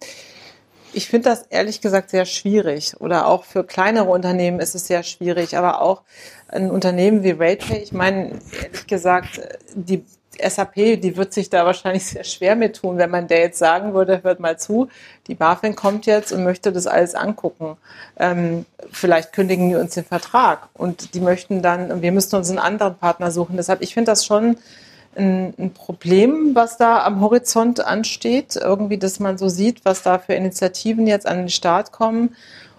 [0.93, 2.95] Ich finde das ehrlich gesagt sehr schwierig.
[3.01, 5.57] Oder auch für kleinere Unternehmen ist es sehr schwierig.
[5.57, 6.03] Aber auch
[6.47, 9.41] ein Unternehmen wie RatePay, ich meine, ehrlich gesagt,
[9.73, 10.05] die
[10.41, 13.93] SAP, die wird sich da wahrscheinlich sehr schwer mit tun, wenn man der jetzt sagen
[13.93, 14.89] würde, hört mal zu,
[15.27, 17.77] die BaFin kommt jetzt und möchte das alles angucken.
[18.17, 22.59] Ähm, vielleicht kündigen die uns den Vertrag und die möchten dann, wir müssten uns einen
[22.59, 23.57] anderen Partner suchen.
[23.57, 24.57] Deshalb, ich finde das schon
[25.15, 28.55] ein, ein Problem, was da am Horizont ansteht.
[28.55, 32.35] Irgendwie, dass man so sieht, was da für Initiativen jetzt an den Start kommen.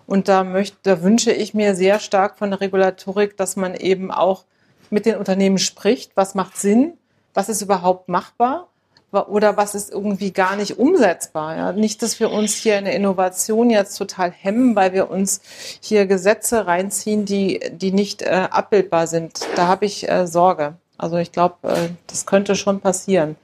[0.07, 4.11] Und da möchte, da wünsche ich mir sehr stark von der Regulatorik, dass man eben
[4.11, 4.45] auch
[4.91, 6.13] mit den Unternehmen spricht.
[6.15, 6.93] Was macht Sinn?
[7.37, 8.69] Was ist überhaupt machbar?
[9.13, 11.55] Oder was ist irgendwie gar nicht umsetzbar?
[11.55, 11.73] Ja?
[11.73, 15.43] Nicht, dass wir uns hier in der Innovation jetzt total hemmen, weil wir uns
[15.81, 19.41] hier Gesetze reinziehen, die, die nicht äh, abbildbar sind.
[19.55, 20.77] Da habe ich äh, Sorge.
[20.97, 23.37] Also ich glaube, äh, das könnte schon passieren.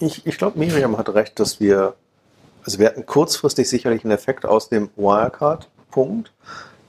[0.00, 1.94] Ich, ich glaube, Miriam hat recht, dass wir,
[2.64, 6.32] also wir hatten kurzfristig sicherlich einen Effekt aus dem Wirecard-Punkt.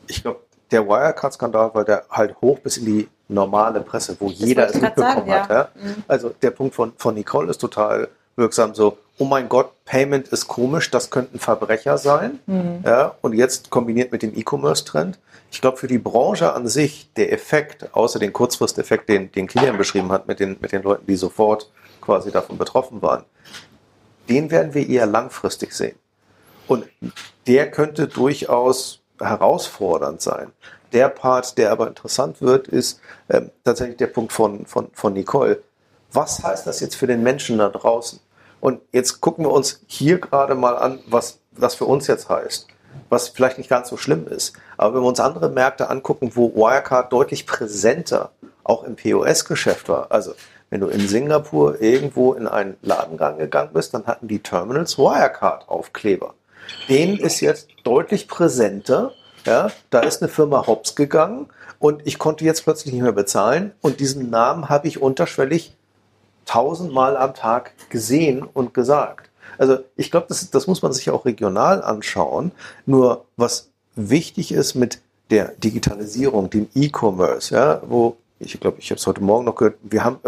[0.08, 0.40] Ich glaube,
[0.72, 4.76] der Wirecard-Skandal war der halt hoch bis in die normale Presse, wo das jeder es
[4.76, 5.50] mitbekommen sagen, hat.
[5.50, 5.70] Ja.
[5.76, 6.04] Mhm.
[6.08, 10.48] Also der Punkt von, von Nicole ist total wirksam so, oh mein Gott, Payment ist
[10.48, 12.40] komisch, das könnten Verbrecher sein.
[12.46, 12.84] Mhm.
[12.86, 15.20] Ja, und jetzt kombiniert mit dem E-Commerce-Trend.
[15.52, 19.78] Ich glaube, für die Branche an sich, der Effekt, außer den Kurzfristeffekt, den, den Kilian
[19.78, 21.72] beschrieben hat, mit den, mit den Leuten, die sofort
[22.02, 23.24] quasi davon betroffen waren,
[24.30, 25.96] den werden wir eher langfristig sehen.
[26.68, 26.86] Und
[27.48, 30.52] der könnte durchaus herausfordernd sein.
[30.94, 35.62] Der Part, der aber interessant wird, ist äh, tatsächlich der Punkt von, von, von Nicole.
[36.12, 38.20] Was heißt das jetzt für den Menschen da draußen?
[38.60, 42.68] Und jetzt gucken wir uns hier gerade mal an, was das für uns jetzt heißt
[43.10, 44.54] was vielleicht nicht ganz so schlimm ist.
[44.78, 48.32] Aber wenn wir uns andere Märkte angucken, wo Wirecard deutlich präsenter
[48.64, 50.34] auch im POS-Geschäft war, also
[50.70, 56.34] wenn du in Singapur irgendwo in einen Ladengang gegangen bist, dann hatten die Terminals Wirecard-Aufkleber.
[56.90, 59.14] Den ist jetzt deutlich präsenter.
[59.46, 61.48] Ja, da ist eine Firma hops gegangen
[61.80, 65.74] und ich konnte jetzt plötzlich nicht mehr bezahlen und diesen Namen habe ich unterschwellig
[66.46, 69.30] tausendmal am Tag gesehen und gesagt.
[69.58, 72.52] Also ich glaube, das, das muss man sich auch regional anschauen.
[72.86, 79.00] Nur was wichtig ist mit der Digitalisierung, dem E-Commerce, ja, wo ich glaube, ich habe
[79.00, 80.20] es heute Morgen noch gehört, wir haben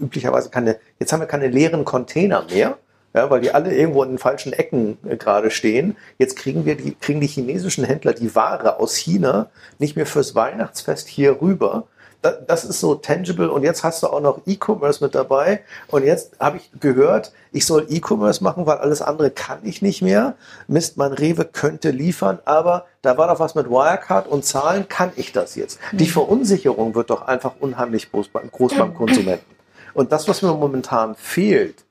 [0.00, 2.78] üblicherweise keine, jetzt haben wir keine leeren Container mehr,
[3.16, 5.96] ja, weil die alle irgendwo in den falschen Ecken äh, gerade stehen.
[6.18, 9.48] Jetzt kriegen wir die, kriegen die chinesischen Händler die Ware aus China
[9.78, 11.88] nicht mehr fürs Weihnachtsfest hier rüber,
[12.22, 16.38] das ist so tangible und jetzt hast du auch noch E-Commerce mit dabei und jetzt
[16.40, 20.34] habe ich gehört, ich soll E-Commerce machen, weil alles andere kann ich nicht mehr.
[20.66, 25.12] Mist, mein Rewe könnte liefern, aber da war doch was mit Wirecard und Zahlen, kann
[25.16, 25.78] ich das jetzt?
[25.92, 26.10] Die mhm.
[26.10, 29.54] Verunsicherung wird doch einfach unheimlich groß beim Konsumenten.
[29.94, 31.84] Und das, was mir momentan fehlt,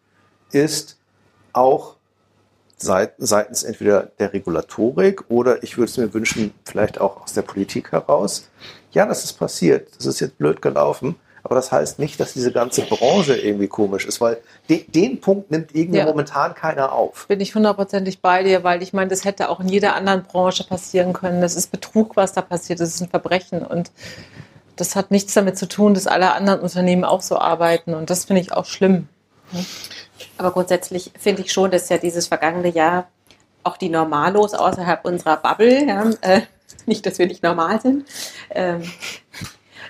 [0.52, 0.98] ist
[1.56, 1.96] auch
[2.78, 7.92] seitens entweder der Regulatorik oder ich würde es mir wünschen, vielleicht auch aus der Politik
[7.92, 8.50] heraus,
[8.92, 12.52] ja, das ist passiert, das ist jetzt blöd gelaufen, aber das heißt nicht, dass diese
[12.52, 16.06] ganze Branche irgendwie komisch ist, weil de den Punkt nimmt irgendwie ja.
[16.06, 17.28] momentan keiner auf.
[17.28, 20.64] Bin ich hundertprozentig bei dir, weil ich meine, das hätte auch in jeder anderen Branche
[20.64, 21.42] passieren können.
[21.42, 23.92] Das ist Betrug, was da passiert, das ist ein Verbrechen und
[24.76, 28.26] das hat nichts damit zu tun, dass alle anderen Unternehmen auch so arbeiten und das
[28.26, 29.08] finde ich auch schlimm.
[30.38, 33.08] Aber grundsätzlich finde ich schon, dass ja dieses vergangene Jahr
[33.64, 36.42] auch die Normalos außerhalb unserer Bubble ja, äh,
[36.86, 38.08] nicht, dass wir nicht normal sind,
[38.52, 38.84] ähm,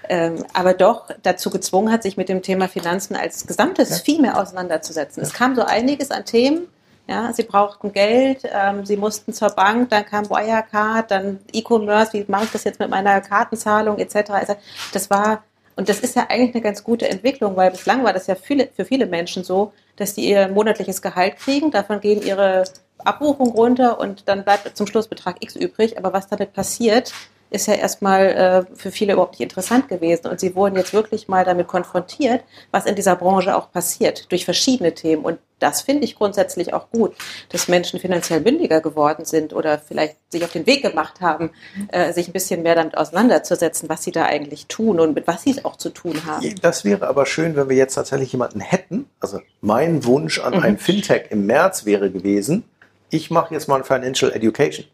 [0.08, 3.95] ähm, aber doch dazu gezwungen hat, sich mit dem Thema Finanzen als Gesamtes ja.
[3.97, 5.22] viel mehr auseinanderzusetzen.
[5.24, 6.68] Es kam so einiges an Themen.
[7.08, 12.26] Ja, sie brauchten Geld, ähm, sie mussten zur Bank, dann kam Wirecard, dann E-Commerce, wie
[12.28, 14.56] mache ich das jetzt mit meiner Kartenzahlung etc.
[14.91, 15.43] Das war
[15.76, 18.69] und das ist ja eigentlich eine ganz gute Entwicklung, weil bislang war das ja viele,
[18.76, 22.63] für viele Menschen so, dass die ihr monatliches Gehalt kriegen, davon gehen ihre
[22.99, 25.97] Abbuchung runter und dann bleibt zum Schluss Betrag X übrig.
[25.97, 27.13] Aber was damit passiert,
[27.56, 28.26] ist ja erstmal
[28.72, 30.28] äh, für viele überhaupt nicht interessant gewesen.
[30.28, 34.45] Und sie wurden jetzt wirklich mal damit konfrontiert, was in dieser Branche auch passiert, durch
[34.45, 35.24] verschiedene Themen.
[35.24, 37.16] Und das finde ich grundsätzlich auch gut,
[37.49, 41.51] dass Menschen finanziell mündiger geworden sind oder vielleicht sich auf den Weg gemacht haben,
[41.91, 45.43] äh, sich ein bisschen mehr damit auseinanderzusetzen, was sie da eigentlich tun und mit was
[45.43, 46.53] sie es auch zu tun haben.
[46.62, 49.10] Das wäre aber schön, wenn wir jetzt tatsächlich jemanden hätten.
[49.20, 52.66] Also mein Wunsch an ein Fintech im März wäre gewesen,
[53.10, 54.86] ich mache jetzt mal ein Financial Education.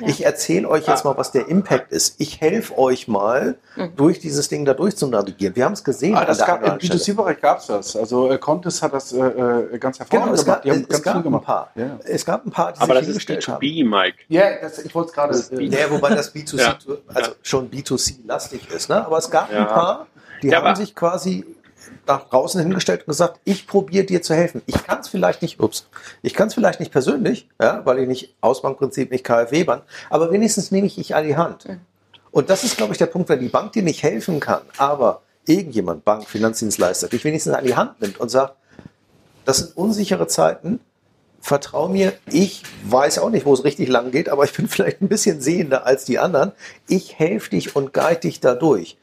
[0.00, 2.16] Ich erzähle euch jetzt mal, was der Impact ist.
[2.20, 3.56] Ich helfe euch mal,
[3.96, 5.54] durch dieses Ding da durchzunavigieren.
[5.56, 6.14] Wir haben es gesehen.
[6.16, 7.00] Ah, das gab, Im anderen Stelle.
[7.00, 7.96] B2C-Bereich gab es das.
[7.96, 10.56] Also äh, Contest hat das äh, äh, ganz hervorragend Genau, es gemacht.
[10.58, 11.44] gab, Die haben es ganz gab viel ein gemacht.
[11.44, 11.70] paar.
[11.74, 13.60] Ja, Es gab ein paar, die Aber sich das ist hingestellt haben.
[13.64, 14.16] B2B, Mike.
[14.28, 15.34] ja das, ich wollte es gerade.
[15.34, 16.78] Ist äh, Ja, wobei das B2C, Ja.
[17.14, 18.88] also schon B2C-lastig ist.
[18.88, 19.04] Ne?
[19.04, 19.60] Aber es gab Ja.
[19.60, 20.06] ein paar,
[20.42, 21.44] die Ja, haben sich quasi
[22.06, 24.62] nach draußen hingestellt und gesagt, ich probiere dir zu helfen.
[24.66, 25.88] Ich kann es vielleicht nicht, ups,
[26.22, 30.70] ich kann es vielleicht nicht persönlich, ja, weil ich nicht Ausbankprinzip, nicht KfW-Bahn, aber wenigstens
[30.70, 31.66] nehme ich dich an die Hand.
[32.30, 35.22] Und das ist, glaube ich, der Punkt, wenn die Bank dir nicht helfen kann, aber
[35.46, 38.56] irgendjemand, Bank, Finanzdienstleister, dich wenigstens an die Hand nimmt und sagt,
[39.44, 40.80] das sind unsichere Zeiten,
[41.40, 45.00] vertrau mir, ich weiß auch nicht, wo es richtig lang geht, aber ich bin vielleicht
[45.00, 46.52] ein bisschen sehender als die anderen.
[46.88, 48.98] Ich helfe dich und guide dich dadurch.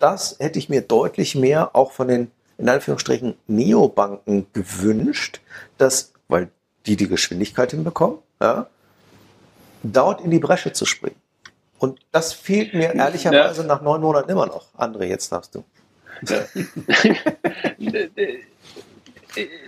[0.00, 5.40] Das hätte ich mir deutlich mehr auch von den, in Anführungsstrichen, Neobanken gewünscht,
[5.78, 6.48] dass, weil
[6.86, 8.66] die die Geschwindigkeit hinbekommen, ja,
[9.82, 11.16] dort in die Bresche zu springen.
[11.78, 14.66] Und das fehlt mir ehrlicherweise nach neun Monaten immer noch.
[14.78, 15.64] André, jetzt darfst du.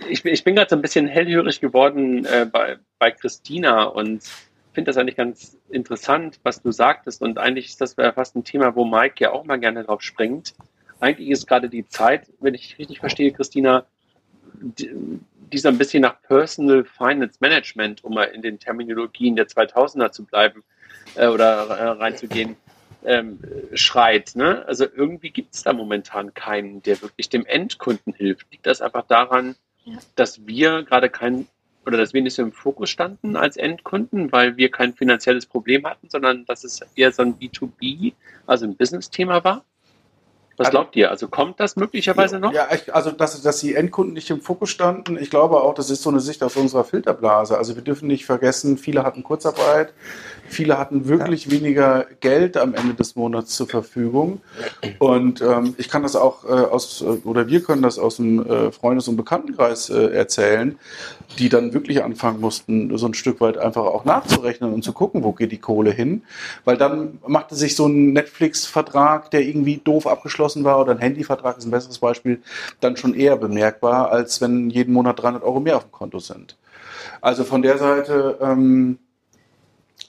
[0.09, 4.23] ich, bin- ich bin gerade so ein bisschen hellhörig geworden äh, bei, bei Christina und
[4.73, 7.21] finde das eigentlich ganz interessant, was du sagtest.
[7.21, 10.01] Und eigentlich ist das ja fast ein Thema, wo Mike ja auch mal gerne drauf
[10.01, 10.53] springt.
[10.99, 13.85] Eigentlich ist gerade die Zeit, wenn ich richtig verstehe, Christina,
[14.53, 14.91] die,
[15.51, 20.11] die so ein bisschen nach Personal Finance Management, um mal in den Terminologien der 2000er
[20.11, 20.63] zu bleiben
[21.15, 22.55] äh, oder äh, reinzugehen,
[23.05, 23.39] ähm,
[23.73, 24.35] schreit.
[24.35, 24.65] Ne?
[24.67, 28.51] Also irgendwie gibt es da momentan keinen, der wirklich dem Endkunden hilft.
[28.51, 29.97] Liegt das einfach daran, Ja.
[30.15, 31.47] dass wir gerade kein
[31.85, 35.85] oder dass wir nicht so im Fokus standen als Endkunden, weil wir kein finanzielles Problem
[35.87, 38.13] hatten, sondern dass es eher so ein B2B,
[38.45, 39.63] also ein Business-Thema war?
[40.57, 41.11] Was Also- glaubt ihr?
[41.11, 42.51] Also kommt das möglicherweise noch?
[42.51, 45.15] Ja, also dass, dass die Endkunden nicht im Fokus standen.
[45.19, 47.57] Ich glaube auch, das ist so eine Sicht aus unserer Filterblase.
[47.57, 49.93] Also wir dürfen nicht vergessen, viele hatten Kurzarbeit,
[50.47, 54.41] viele hatten wirklich weniger Geld am Ende des Monats zur Verfügung.
[54.97, 58.43] Und ähm, ich kann das auch äh, aus, äh, oder wir können das aus dem
[58.49, 60.79] äh, Freundes- und Bekanntenkreis äh, erzählen,
[61.37, 65.23] die dann wirklich anfangen mussten, so ein Stück weit einfach auch nachzurechnen und zu gucken,
[65.23, 66.23] wo geht die Kohle hin.
[66.65, 71.57] Weil dann machte sich so ein Netflix-Vertrag, der irgendwie doof abgeschlossen war, oder ein Handyvertrag
[71.57, 72.41] ist ein besseres Beispiel,
[72.79, 76.57] dann schon eher bemerkbar, als wenn jeden Monat 300 Euro mehr auf dem Konto sind.
[77.21, 78.99] Also von der Seite ähm,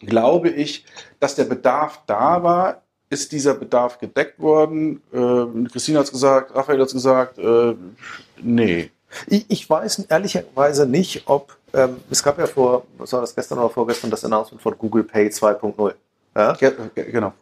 [0.00, 0.84] glaube ich,
[1.20, 2.82] dass der Bedarf da war.
[3.10, 5.00] Ist dieser Bedarf gedeckt worden?
[5.12, 7.74] Äh, Christine hat es gesagt, Raphael hat es gesagt, äh,
[8.42, 8.90] nee.
[9.26, 13.58] Ich, ich weiß ehrlicherweise nicht, ob ähm, es gab ja vor, was war das gestern
[13.58, 15.94] oder vorgestern, das Announcement von Google Pay 2.0.
[16.36, 16.52] Ja?
[16.52, 17.32] Ge ge genau.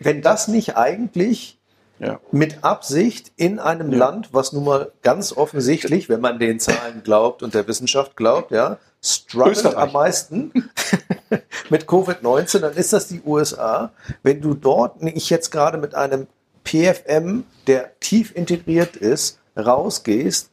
[0.00, 1.58] Wenn das nicht eigentlich
[2.00, 2.18] Ja.
[2.32, 3.98] mit Absicht in einem Ja.
[3.98, 8.50] Land, was nun mal ganz offensichtlich, wenn man den Zahlen glaubt und der Wissenschaft glaubt,
[8.50, 10.52] ja, struggelt am meisten
[11.70, 13.92] mit Covid-19, dann ist das die USA.
[14.24, 16.26] Wenn du dort nicht jetzt gerade mit einem
[16.64, 20.50] PFM, der tief integriert ist, rausgehst,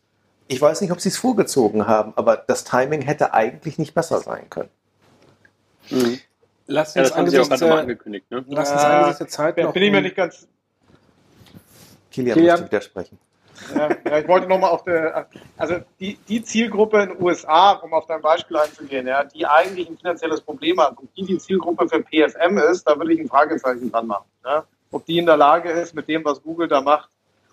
[0.47, 4.19] ich weiß nicht, ob sie es vorgezogen haben, aber das Timing hätte eigentlich nicht besser
[4.19, 4.69] sein können.
[5.89, 6.19] Mhm.
[6.67, 8.29] Lass Ja, uns das haben sie auch angesichts gerade mal angekündigt.
[8.31, 8.45] Ne?
[8.47, 10.47] lass uns angesichts der Zeit Da noch bin ich mir nicht ganz.
[12.11, 12.59] Kilian, Kilian?
[12.59, 13.17] musste widersprechen.
[13.75, 17.93] Ja, ja, ich wollte nochmal auf der, also die, die Zielgruppe in den USA, um
[17.93, 21.87] auf dein Beispiel einzugehen, ja, die eigentlich ein finanzielles Problem hat und die die Zielgruppe
[21.87, 24.25] für PFM ist, da würde ich ein Fragezeichen dran machen.
[24.43, 24.65] Ja.
[24.91, 27.09] Ob die in der Lage ist, mit dem, was Google da macht,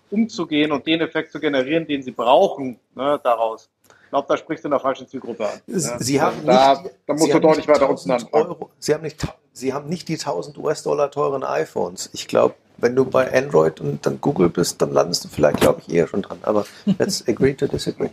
[0.09, 3.69] umzugehen und den Effekt zu generieren, den sie brauchen, ne, daraus.
[4.09, 5.59] Ich glaube, da sprichst du in der falschen Zielgruppe an.
[5.67, 5.99] Ja.
[5.99, 8.55] Sie haben da, nicht, da musst Sie du haben deutlich nicht weiter unten 1000 anfangen.
[8.55, 12.09] Euro, Sie haben nicht, Sie haben nicht die 1000 US-Dollar teuren iPhones.
[12.13, 15.83] Ich glaube, wenn du bei Android und dann Google bist, dann landest du vielleicht, glaube
[15.85, 16.39] ich, eher schon dran.
[16.41, 16.65] Aber
[16.97, 18.09] let's agree to disagree.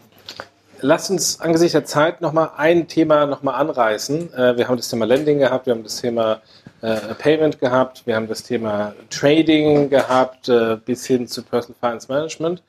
[0.83, 4.35] Lass uns angesichts der Zeit nochmal ein Thema nochmal anreißen.
[4.35, 6.43] Äh, wir haben das Thema Lending gehabt, wir haben das Thema
[6.83, 12.13] äh, Payment gehabt, wir haben das Thema Trading gehabt, äh, bis hin zu Personal Finance
[12.13, 12.63] Management.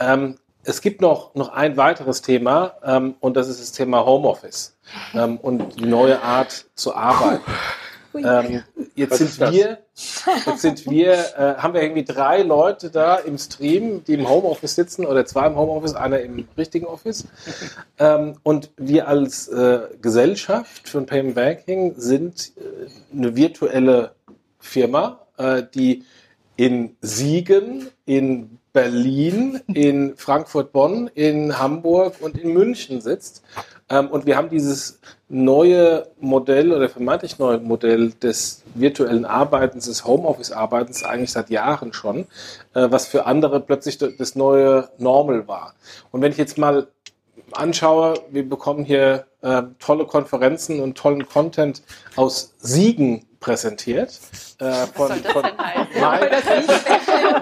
[0.00, 4.76] Ähm, es gibt noch, noch ein weiteres Thema ähm, und das ist das Thema Homeoffice
[5.14, 7.42] ähm, und die neue Art zu arbeiten.
[8.14, 8.62] Ähm,
[8.96, 9.78] jetzt sind wir,
[10.46, 14.74] jetzt sind wir, äh, haben wir irgendwie drei Leute da im Stream, die im Homeoffice
[14.74, 17.26] sitzen oder zwei im Homeoffice, einer im richtigen Office.
[17.98, 24.12] Ähm, und wir als äh, Gesellschaft von Payment Banking sind äh, eine virtuelle
[24.58, 26.04] Firma, äh, die
[26.56, 33.42] in Siegen, in Berlin, in Frankfurt-Bonn, in Hamburg und in München sitzt.
[33.88, 40.04] Ähm, und wir haben dieses neue Modell oder vermeintlich neue Modell des virtuellen Arbeitens, des
[40.04, 42.26] Homeoffice-Arbeitens eigentlich seit Jahren schon,
[42.74, 45.74] äh, was für andere plötzlich das neue Normal war.
[46.12, 46.88] Und wenn ich jetzt mal
[47.52, 51.82] anschaue, wir bekommen hier äh, tolle Konferenzen und tollen Content
[52.16, 54.20] aus Siegen präsentiert.
[54.58, 56.42] Äh, von, von, Mike,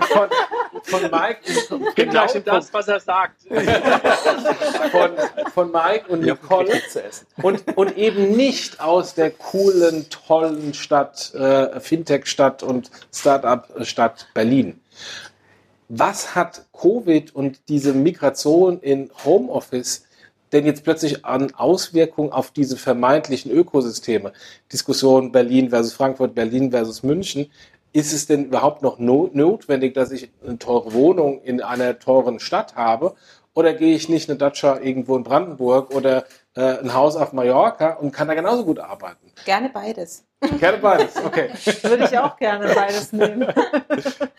[0.08, 0.28] von,
[0.82, 1.40] von Mike.
[1.96, 3.42] Genau das, was er sagt.
[4.92, 5.10] von,
[5.52, 6.80] von Mike und Nicole.
[7.42, 14.80] Und, und eben nicht aus der coolen, tollen Stadt, äh, Fintech-Stadt und Startup-Stadt Berlin.
[15.88, 20.04] Was hat Covid und diese Migration in Homeoffice
[20.52, 24.32] denn jetzt plötzlich an Auswirkungen auf diese vermeintlichen Ökosysteme?
[24.72, 27.50] Diskussion Berlin versus Frankfurt, Berlin versus München.
[27.92, 32.38] Ist es denn überhaupt noch no notwendig, dass ich eine teure Wohnung in einer teuren
[32.38, 33.14] Stadt habe?
[33.54, 36.24] Oder gehe ich nicht eine Datscha irgendwo in Brandenburg oder
[36.54, 39.32] äh, ein Haus auf Mallorca und kann da genauso gut arbeiten?
[39.44, 40.27] Gerne beides.
[40.60, 41.50] Gerne beides, okay.
[41.82, 43.46] Würde ich auch gerne beides nehmen.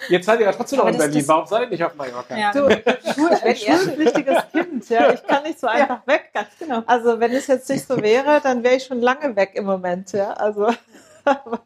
[0.08, 1.28] Jetzt seid ihr ja trotzdem noch Aber in Berlin.
[1.28, 2.38] Warum seid ihr nicht auf Mallorca?
[2.38, 2.52] Ja.
[2.54, 2.70] Du,
[3.14, 5.12] Schul ein schulpflichtiges Kind, ja.
[5.12, 6.30] Ich kann nicht so einfach weg.
[6.34, 6.84] Ganz genau.
[6.88, 10.12] Also wenn es jetzt nicht so wäre, dann wäre ich schon lange weg im Moment,
[10.14, 10.32] ja.
[10.34, 10.68] Also
[11.26, 11.62] Aber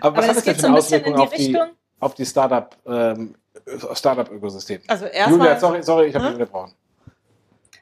[0.00, 1.68] Aber hat das denn für so eine Auswirkung in die auf die, Richtung.
[2.00, 3.34] auf die Startup, ähm,
[3.92, 4.82] Startup-Ökosystem?
[4.86, 6.32] also Julia, erstmal sorry, sorry, ich habe Hm?
[6.34, 6.74] dich unterbrochen.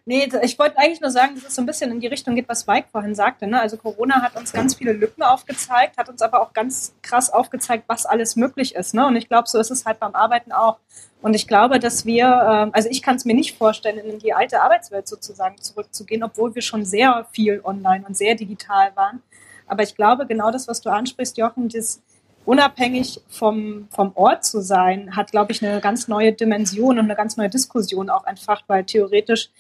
[0.09, 2.49] Nee, ich wollte eigentlich nur sagen, dass es so ein bisschen in die Richtung geht,
[2.49, 3.49] was Mike vorhin sagte.
[3.49, 3.61] Ne?
[3.61, 7.85] Also Corona hat uns ganz viele Lücken aufgezeigt, hat uns aber auch ganz krass aufgezeigt,
[7.89, 8.95] was alles möglich ist.
[8.95, 9.05] Ne?
[9.05, 10.79] Und ich glaube, so ist es halt beim Arbeiten auch.
[11.23, 14.33] Und ich glaube, dass wir, ähm, also ich kann es mir nicht vorstellen, in die
[14.33, 19.25] alte Arbeitswelt sozusagen zurückzugehen, obwohl wir schon sehr viel online und sehr digital waren.
[19.67, 22.01] Aber ich glaube, genau das, was du ansprichst, Jochen, das
[22.45, 27.17] unabhängig vom, vom Ort zu sein, hat, glaube ich, eine ganz neue Dimension und eine
[27.17, 29.51] ganz neue Diskussion auch entfacht, weil theoretisch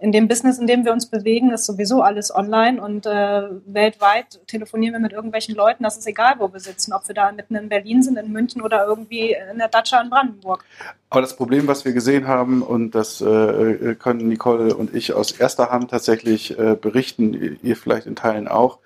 [0.00, 4.40] in dem Business, in dem wir uns bewegen, ist sowieso alles online und äh, weltweit
[4.46, 5.84] telefonieren wir mit irgendwelchen Leuten.
[5.84, 8.62] Das ist egal, wo wir sitzen, ob wir da mitten in Berlin sind, in München
[8.62, 10.64] oder irgendwie in der Datscha in Brandenburg.
[11.10, 15.32] Aber das Problem, was wir gesehen haben, und das äh, können Nicole und ich aus
[15.32, 18.78] erster Hand tatsächlich äh, berichten, ihr vielleicht in Teilen auch,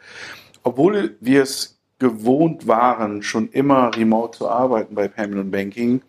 [0.63, 6.03] obwohl wir es gewohnt waren, schon immer remote zu arbeiten bei Payment Banking,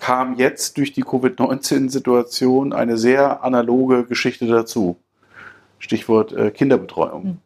[0.00, 4.96] kam jetzt durch die Covid-19-Situation eine sehr analoge Geschichte dazu.
[5.78, 7.38] Stichwort äh, Kinderbetreuung.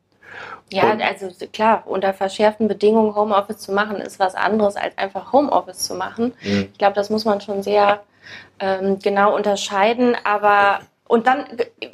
[0.73, 5.33] Ja, Und- also klar, unter verschärften Bedingungen Homeoffice zu machen, ist was anderes als einfach
[5.33, 6.33] Homeoffice zu machen.
[6.43, 6.69] Mhm.
[6.73, 8.03] Ich glaube, das muss man schon sehr
[8.59, 10.17] ähm, genau unterscheiden.
[10.25, 11.45] Aber und dann,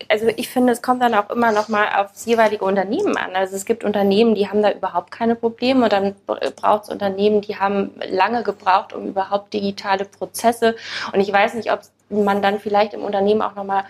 [0.09, 3.35] also ich finde, es kommt dann auch immer noch mal aufs jeweilige Unternehmen an.
[3.35, 5.85] Also es gibt Unternehmen, die haben da überhaupt keine Probleme.
[5.85, 6.15] Und dann
[6.55, 10.77] braucht es Unternehmen, die haben lange gebraucht, um überhaupt digitale Prozesse.
[11.13, 13.85] Und ich weiß nicht, ob man dann vielleicht im Unternehmen auch noch mal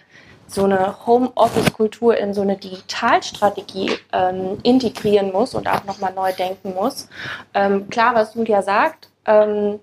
[0.46, 6.74] so eine Homeoffice-Kultur in so eine Digitalstrategie ähm, integrieren muss und auch nochmal neu denken
[6.74, 7.08] muss.
[7.54, 9.78] Ähm, klar, was Julia sagt, ähm,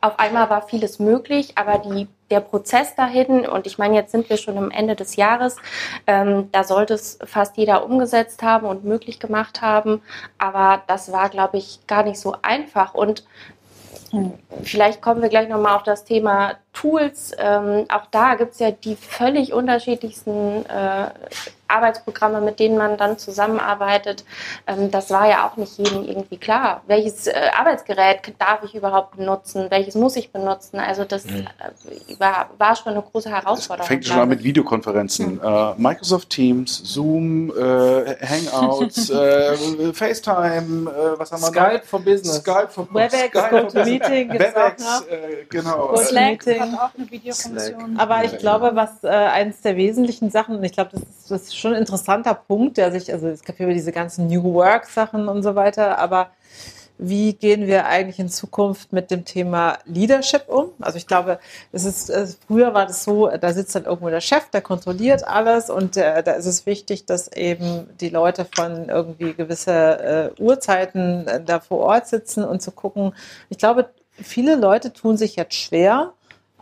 [0.00, 4.28] auf einmal war vieles möglich, aber die, der Prozess dahin, und ich meine, jetzt sind
[4.30, 5.56] wir schon am Ende des Jahres,
[6.06, 10.02] ähm, da sollte es fast jeder umgesetzt haben und möglich gemacht haben,
[10.38, 12.94] aber das war, glaube ich, gar nicht so einfach.
[12.94, 13.24] Und
[14.62, 17.32] Vielleicht kommen wir gleich nochmal auf das Thema Tools.
[17.38, 21.08] Ähm, auch da gibt es ja die völlig unterschiedlichsten äh,
[21.66, 24.24] Arbeitsprogramme, mit denen man dann zusammenarbeitet.
[24.66, 26.82] Ähm, das war ja auch nicht jedem irgendwie klar.
[26.86, 29.66] Welches äh, Arbeitsgerät darf ich überhaupt benutzen?
[29.70, 30.78] Welches muss ich benutzen?
[30.78, 31.46] Also das Mhm.
[32.10, 33.86] äh, war, war schon eine große Es Herausforderung.
[33.88, 35.40] fängt schon an mit Videokonferenzen.
[35.42, 41.54] Äh, Microsoft Teams, Zoom, äh, Hangouts, äh, FaceTime, äh, was haben wir noch?
[41.70, 42.36] Skype for Business.
[42.36, 44.00] Skype for WebEx, Skype for Business.
[44.02, 45.08] auch WebEx, noch.
[45.08, 45.96] äh, genau.
[45.96, 46.63] Slack Meeting.
[46.72, 47.98] Hat auch eine Videofunktion.
[47.98, 51.42] Aber ich glaube, was äh, eines der wesentlichen Sachen, und ich glaube, das ist, das
[51.42, 54.42] ist schon ein interessanter Punkt, der sich, also es gab ja über diese ganzen New
[54.54, 56.30] Work Sachen und so weiter, aber
[56.96, 60.70] wie gehen wir eigentlich in Zukunft mit dem Thema Leadership um?
[60.80, 61.40] Also ich glaube,
[61.72, 65.26] es ist, äh, früher war das so, da sitzt dann irgendwo der Chef, der kontrolliert
[65.26, 70.40] alles und äh, da ist es wichtig, dass eben die Leute von irgendwie gewisse äh,
[70.40, 73.12] Uhrzeiten äh, da vor Ort sitzen und zu gucken.
[73.48, 76.12] Ich glaube, viele Leute tun sich jetzt schwer,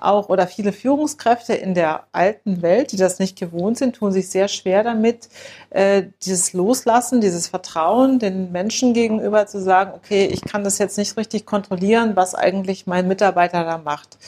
[0.04, 4.28] auch oder viele Führungskräfte in der alten Welt, die das nicht gewohnt sind, tun sich
[4.28, 5.28] sehr schwer damit,
[5.70, 10.98] äh, dieses Loslassen, dieses Vertrauen den Menschen gegenüber zu sagen, okay, ich kann das jetzt
[10.98, 14.18] nicht richtig kontrollieren, was eigentlich mein Mitarbeiter da macht.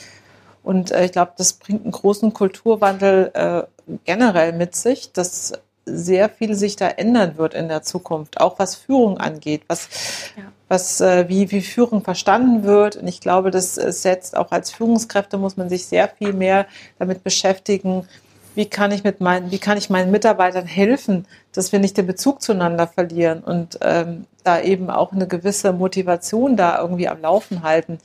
[0.63, 3.63] Und äh, ich glaube, das bringt einen großen Kulturwandel äh,
[4.05, 5.53] generell mit sich, dass
[5.85, 9.87] sehr viel sich da ändern wird in der Zukunft, auch was Führung angeht, was,
[10.35, 10.43] ja.
[10.67, 12.95] was äh, wie, wie Führung verstanden wird.
[12.95, 16.65] Und ich glaube, das setzt auch als Führungskräfte muss man sich sehr viel mehr
[16.97, 18.07] damit beschäftigen,
[18.55, 22.07] wie kann ich mit meinen, wie kann ich meinen Mitarbeitern helfen, dass wir nicht den
[22.07, 27.63] Bezug zueinander verlieren und ähm, da eben auch eine gewisse Motivation da irgendwie am Laufen
[27.63, 27.99] halten.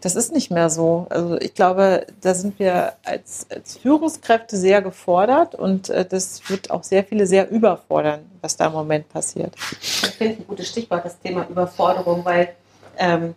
[0.00, 1.06] Das ist nicht mehr so.
[1.10, 6.70] Also ich glaube, da sind wir als, als Führungskräfte sehr gefordert und äh, das wird
[6.70, 9.54] auch sehr viele sehr überfordern, was da im Moment passiert.
[9.80, 12.54] Ich finde ein gutes Stichwort, das Thema Überforderung, weil
[12.96, 13.34] ähm,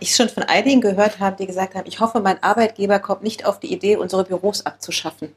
[0.00, 3.44] ich schon von einigen gehört habe, die gesagt haben, ich hoffe, mein Arbeitgeber kommt nicht
[3.44, 5.34] auf die Idee, unsere Büros abzuschaffen.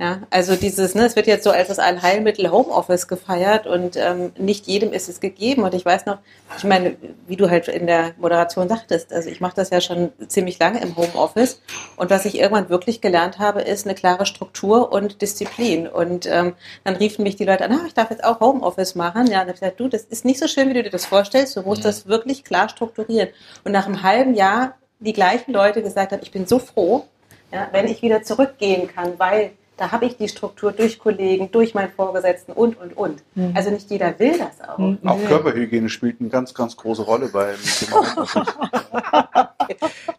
[0.00, 4.32] Ja, also dieses, ne, es wird jetzt so als das Allheilmittel Homeoffice gefeiert und ähm,
[4.38, 5.64] nicht jedem ist es gegeben.
[5.64, 6.18] Und ich weiß noch,
[6.56, 10.12] ich meine, wie du halt in der Moderation sagtest, also ich mache das ja schon
[10.28, 11.60] ziemlich lange im Homeoffice.
[11.96, 15.88] Und was ich irgendwann wirklich gelernt habe, ist eine klare Struktur und Disziplin.
[15.88, 16.54] Und ähm,
[16.84, 19.26] dann riefen mich die Leute an, ah, ich darf jetzt auch Homeoffice machen.
[19.26, 20.90] Ja, und dann habe ich gesagt, du, das ist nicht so schön, wie du dir
[20.90, 21.56] das vorstellst.
[21.56, 21.86] Du musst mhm.
[21.86, 23.30] das wirklich klar strukturieren.
[23.64, 27.04] Und nach einem halben Jahr die gleichen Leute gesagt haben, ich bin so froh,
[27.52, 31.74] ja, wenn ich wieder zurückgehen kann, weil da habe ich die Struktur durch Kollegen, durch
[31.74, 33.22] meinen Vorgesetzten und, und, und.
[33.34, 33.52] Mhm.
[33.54, 34.78] Also nicht jeder will das auch.
[34.78, 34.98] Mhm.
[35.04, 38.28] Auch Körperhygiene spielt eine ganz, ganz große Rolle beim Thema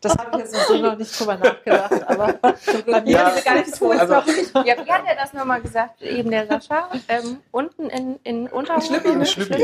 [0.02, 2.34] Das habe ich jetzt so noch nicht drüber nachgedacht, aber
[2.86, 3.92] bei mir ja, gar nicht so.
[3.92, 6.90] Also, ja, wie hat er das nochmal gesagt, eben der Sascha?
[7.08, 8.88] Ähm, unten in, in Unterhose?
[8.88, 9.64] Schlippi, Schlippi.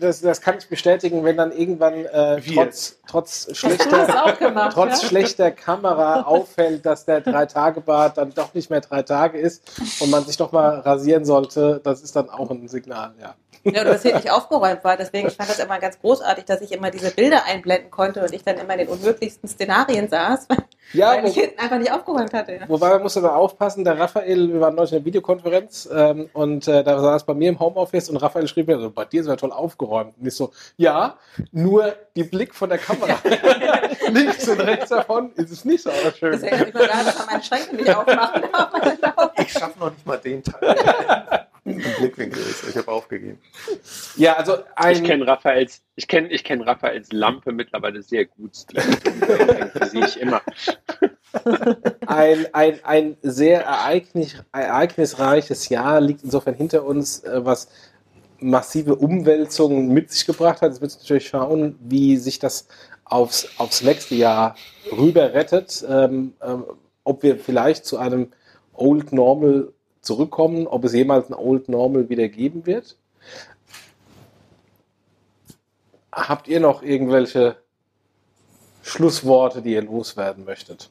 [0.00, 5.08] Das, das kann ich bestätigen, wenn dann irgendwann äh, trotz, trotz, schlechter, gemacht, trotz ja?
[5.08, 9.62] schlechter Kamera auffällt, dass der Drei-Tage-Bart dann doch nicht mehr drei Tage Tage ist
[10.00, 13.34] und man sich doch mal rasieren sollte, das ist dann auch ein Signal, ja.
[13.72, 14.96] Ja, oder dass hier nicht aufgeräumt war.
[14.96, 18.32] Deswegen fand ich das immer ganz großartig, dass ich immer diese Bilder einblenden konnte und
[18.32, 20.46] ich dann immer in den unmöglichsten Szenarien saß,
[20.92, 22.52] ja, weil ich hinten einfach nicht aufgeräumt hatte.
[22.52, 22.68] Ja.
[22.68, 26.68] Wobei man muss da aufpassen, der Raphael, wir waren neulich in einer Videokonferenz ähm, und
[26.68, 29.26] äh, da saß bei mir im Homeoffice und Raphael schrieb mir, also, bei dir ist
[29.26, 30.14] ja toll aufgeräumt.
[30.18, 31.16] Und ich so, ja,
[31.50, 33.18] nur die Blick von der Kamera
[34.10, 36.32] links und rechts davon ist es nicht so schön.
[36.32, 38.42] Deswegen ich mal da, dass man meine Schränke nicht aufmachen.
[39.38, 41.46] Ich schaffe noch nicht mal den Teil.
[41.66, 42.68] Im Blickwinkel ist.
[42.68, 43.38] Ich habe aufgegeben.
[44.16, 48.52] Ja, also ein ich kenne Raphaels, ich kenne ich kenn Raphaels Lampe mittlerweile sehr gut.
[48.70, 50.40] Die sehe ich immer.
[52.06, 57.68] Ein, ein, ein sehr ereignis, ereignisreiches Jahr liegt insofern hinter uns, äh, was
[58.38, 60.70] massive Umwälzungen mit sich gebracht hat.
[60.70, 62.68] Jetzt wird es natürlich schauen, wie sich das
[63.04, 64.54] aufs, aufs nächste Jahr
[64.96, 65.84] rüber rettet.
[65.88, 66.64] Ähm, ähm,
[67.02, 68.32] ob wir vielleicht zu einem
[68.72, 69.72] Old Normal
[70.06, 72.96] zurückkommen, ob es jemals ein Old Normal wieder geben wird.
[76.12, 77.56] Habt ihr noch irgendwelche
[78.82, 80.90] Schlussworte, die ihr loswerden möchtet?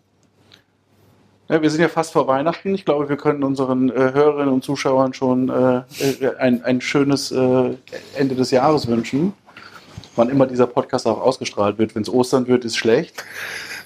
[1.47, 2.73] Ja, wir sind ja fast vor Weihnachten.
[2.73, 7.31] Ich glaube, wir können unseren äh, Hörerinnen und Zuschauern schon äh, äh ein, ein schönes
[7.31, 7.75] äh,
[8.15, 9.33] Ende des Jahres wünschen.
[10.15, 11.93] Wann immer dieser Podcast auch ausgestrahlt wird.
[11.93, 13.23] Wenn es Ostern wird, ist schlecht.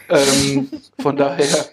[0.07, 0.69] Ähm,
[1.01, 1.65] von daher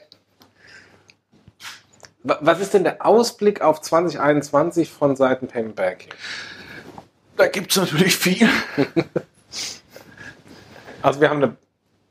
[2.40, 6.10] was ist denn der Ausblick auf 2021 von Seiten Payment Banking?
[7.36, 8.48] Da gibt es natürlich viel.
[11.02, 11.56] also wir haben eine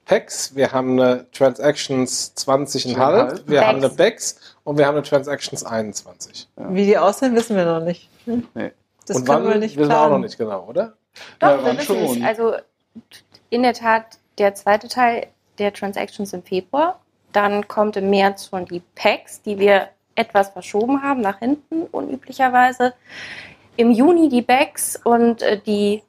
[0.05, 3.66] PEX, wir haben eine Transactions 20,5, wir Bex.
[3.66, 6.47] haben eine BEX und wir haben eine Transactions 21.
[6.57, 6.74] Ja.
[6.74, 8.09] Wie die aussehen, wissen wir noch nicht.
[8.26, 8.47] Hm?
[8.53, 8.72] Nee.
[9.07, 10.93] Das und können wann, wir nicht wissen wir auch noch nicht genau, oder?
[11.39, 12.24] Doch, ja, wir wissen es.
[12.24, 12.55] Also
[13.49, 16.99] in der Tat der zweite Teil der Transactions im Februar.
[17.32, 22.93] Dann kommt im März schon die PEX, die wir etwas verschoben haben nach hinten, unüblicherweise.
[23.78, 26.01] Im Juni die BEX und äh, die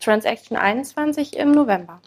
[0.00, 2.00] Transaction 21 im November.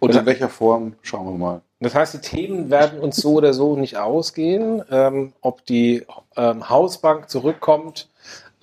[0.00, 1.62] Und in welcher Form, schauen wir mal.
[1.80, 4.82] Das heißt, die Themen werden uns so oder so nicht ausgehen.
[4.90, 6.06] Ähm, ob die
[6.36, 8.08] ähm, Hausbank zurückkommt,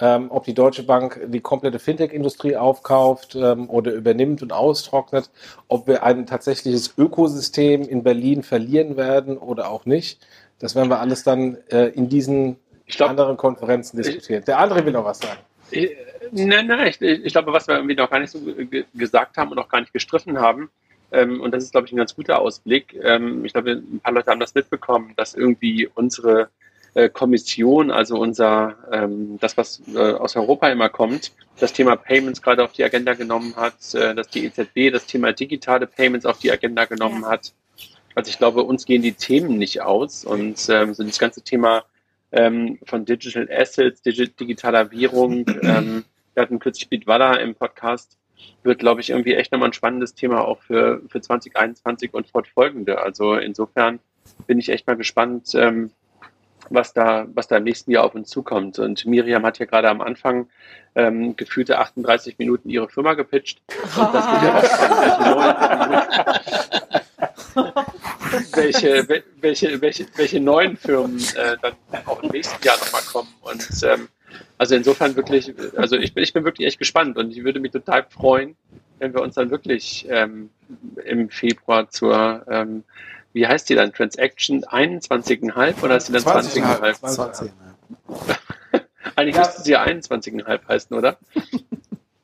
[0.03, 5.29] ähm, ob die Deutsche Bank die komplette Fintech-Industrie aufkauft ähm, oder übernimmt und austrocknet,
[5.69, 10.19] ob wir ein tatsächliches Ökosystem in Berlin verlieren werden oder auch nicht.
[10.59, 14.43] Das werden wir alles dann äh, in diesen glaub, anderen Konferenzen diskutieren.
[14.45, 15.39] Der andere will noch was sagen.
[16.31, 18.39] Nein, nein, ich, ich, glaube, was wir irgendwie noch gar nicht so
[18.93, 20.69] gesagt haben und auch gar nicht gestriffen haben,
[21.13, 22.93] ähm, und das ist, glaube ich, ein ganz guter Ausblick.
[23.01, 26.49] Ähm, ich glaube, ein paar Leute haben das mitbekommen, dass irgendwie unsere
[26.93, 32.41] äh, Kommission, also unser, ähm, das, was äh, aus Europa immer kommt, das Thema Payments
[32.41, 36.39] gerade auf die Agenda genommen hat, äh, dass die EZB das Thema digitale Payments auf
[36.39, 37.53] die Agenda genommen hat.
[38.15, 41.83] Also ich glaube, uns gehen die Themen nicht aus und ähm, so das ganze Thema
[42.31, 48.17] ähm, von Digital Assets, Digi digitaler Währung, ähm, wir hatten kürzlich Bitwala im Podcast,
[48.63, 52.99] wird, glaube ich, irgendwie echt nochmal ein spannendes Thema auch für, für 2021 und fortfolgende.
[52.99, 53.99] Also insofern
[54.47, 55.91] bin ich echt mal gespannt, ähm,
[56.73, 58.79] was da, was da im nächsten Jahr auf uns zukommt.
[58.79, 60.47] Und Miriam hat ja gerade am Anfang
[60.95, 63.61] ähm, gefühlte 38 Minuten ihre Firma gepitcht.
[63.95, 66.43] Und das wird ja auch
[68.55, 69.07] welche,
[69.41, 71.73] welche, welche, welche neuen Firmen äh, dann
[72.05, 73.29] auch im nächsten Jahr nochmal kommen.
[73.41, 74.07] Und ähm,
[74.57, 77.71] also insofern wirklich, also ich bin, ich bin wirklich echt gespannt und ich würde mich
[77.71, 78.55] total freuen,
[78.99, 80.49] wenn wir uns dann wirklich ähm,
[81.05, 82.83] im Februar zur, ähm,
[83.33, 86.93] wie heißt die dann, Transaction 21,5 oder ist die dann 20,5?
[86.93, 87.51] 20, 20,
[89.15, 89.41] Eigentlich Ja.
[89.41, 91.17] müsste sie ja 21,5 heißen, oder?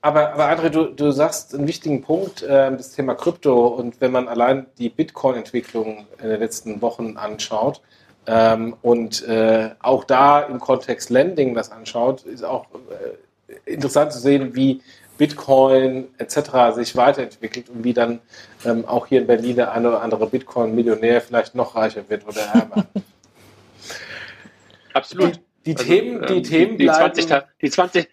[0.01, 3.67] Aber, aber André, du, du sagst einen wichtigen Punkt, ähm, das Thema Krypto.
[3.67, 7.81] Und wenn man allein die Bitcoin-Entwicklung in den letzten Wochen anschaut
[8.25, 14.19] ähm, und äh, auch da im Kontext Lending das anschaut, ist auch äh, interessant zu
[14.19, 14.81] sehen, wie
[15.19, 16.73] Bitcoin etc.
[16.73, 18.21] sich weiterentwickelt und wie dann
[18.65, 22.41] ähm, auch hier in Berlin der eine oder andere Bitcoin-Millionär vielleicht noch reicher wird oder
[22.41, 22.85] ärmer.
[24.93, 25.41] Absolut.
[25.65, 27.13] Die Also, Themen, die ähm, Themen die, bleiben.
[27.13, 28.09] 20, die 20,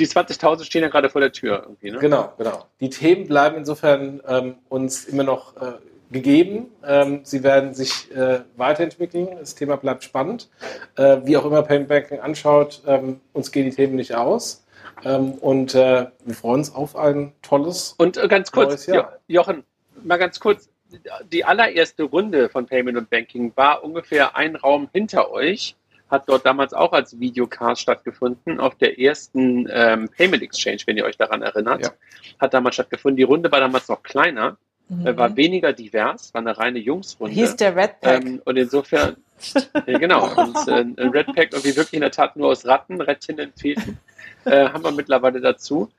[0.00, 1.98] die 20.000 stehen ja gerade vor der Tür irgendwie, ne?
[1.98, 2.66] Genau, genau.
[2.80, 5.74] Die Themen bleiben insofern ähm, uns immer noch äh,
[6.10, 6.72] gegeben.
[6.84, 9.28] Ähm, sie werden sich äh, weiterentwickeln.
[9.38, 10.50] Das Thema bleibt spannend.
[10.96, 14.61] Äh, wie auch immer Payment Banking anschaut, ähm, uns gehen die Themen nicht aus.
[15.04, 17.94] Ähm, und äh, wir freuen uns auf ein tolles.
[17.98, 18.86] Und äh, ganz kurz.
[18.86, 19.64] Jo Jochen,
[20.02, 20.68] mal ganz kurz.
[21.30, 25.74] Die allererste Runde von Payment und Banking war ungefähr ein Raum hinter euch,
[26.10, 31.04] hat dort damals auch als Videocast stattgefunden, auf der ersten ähm, Payment Exchange, wenn ihr
[31.06, 31.82] euch daran erinnert.
[31.82, 31.92] Ja.
[32.38, 33.16] Hat damals stattgefunden.
[33.16, 34.58] Die Runde war damals noch kleiner,
[34.92, 35.06] Mhm.
[35.06, 37.34] äh, war weniger divers, war eine reine Jungsrunde.
[37.34, 38.24] Hieß der Red Pack.
[38.24, 39.16] Ähm, und insofern,
[39.86, 43.00] ja, genau, und äh, ein Red Pack irgendwie wirklich in der Tat nur aus Ratten,
[43.00, 43.98] Rädchen, Feten,
[44.44, 45.90] äh, haben wir mittlerweile dazu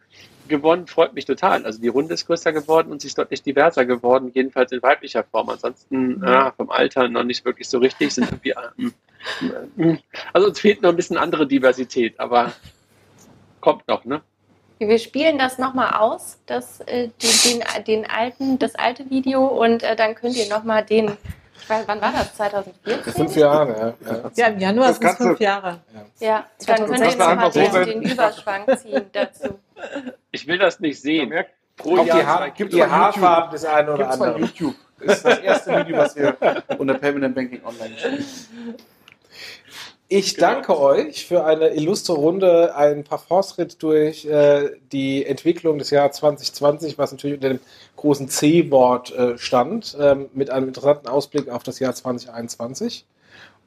[0.48, 0.88] gewonnen.
[0.88, 1.66] Freut mich total.
[1.66, 5.24] Also die Runde ist größer geworden und sie ist deutlich diverser geworden, jedenfalls in weiblicher
[5.24, 5.50] Form.
[5.50, 8.14] Ansonsten äh, vom Alter noch nicht wirklich so richtig.
[8.14, 8.94] Sind irgendwie, ähm,
[9.78, 10.00] ähm,
[10.34, 12.54] also uns fehlt noch ein bisschen andere Diversität, aber
[13.62, 14.22] kommt noch, ne?
[14.80, 19.84] Wir spielen das nochmal aus, das, äh, den, den, den alten, das alte Video und
[19.84, 21.18] äh, dann könnt ihr nochmal den,
[21.60, 23.14] ich weiß, wann war das, 2014?
[23.14, 24.12] Fünf Jahre, ja.
[24.12, 24.32] ja.
[24.36, 25.80] Ja, im Januar Das sind es fünf Jahre.
[26.20, 29.60] Ja, dann könnt ihr du nochmal so den, Überschwang ziehen dazu.
[30.32, 31.30] Ich will das nicht sehen.
[31.30, 34.42] merkt, Pro die, Jahr gibt's die bei Haarfarben des einen oder Gibt's anderen.
[34.42, 34.76] YouTube.
[35.00, 36.38] Das ist das erste Video, was wir
[36.78, 38.26] unter Payment and Banking online stellen.
[40.16, 46.18] Ich danke euch für eine illustre Runde, ein Parforce-Ritt durch äh, die Entwicklung des Jahres
[46.18, 47.60] 2020, was natürlich unter dem
[47.96, 53.08] großen C-Wort äh, stand, ähm, mit einem interessanten Ausblick auf das Jahr 2021.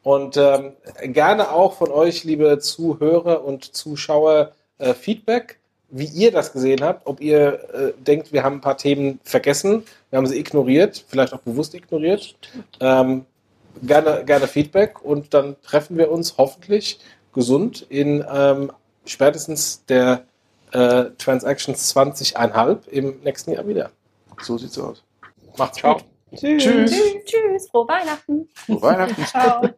[0.05, 5.59] Und ähm, gerne auch von euch, liebe Zuhörer und Zuschauer, äh, Feedback,
[5.91, 9.83] wie ihr das gesehen habt, ob ihr äh, denkt, wir haben ein paar Themen vergessen,
[10.11, 12.37] wir haben sie ignoriert, vielleicht auch bewusst ignoriert.
[12.79, 13.27] Ähm,
[13.83, 17.01] gerne, gerne Feedback und dann treffen wir uns hoffentlich
[17.33, 18.73] gesund in ähm,
[19.05, 20.25] spätestens der
[20.73, 23.91] äh, Transactions 20,5 im nächsten Jahr wieder.
[24.43, 25.03] So sieht's aus.
[25.57, 25.95] Macht's Ciao.
[25.95, 26.05] gut.
[26.35, 26.65] Tschüss.
[26.65, 26.91] Tschüss,
[27.25, 28.49] tschüss, frohe Weihnachten.
[28.55, 29.25] Frohe Weihnachten.
[29.27, 29.69] Ciao.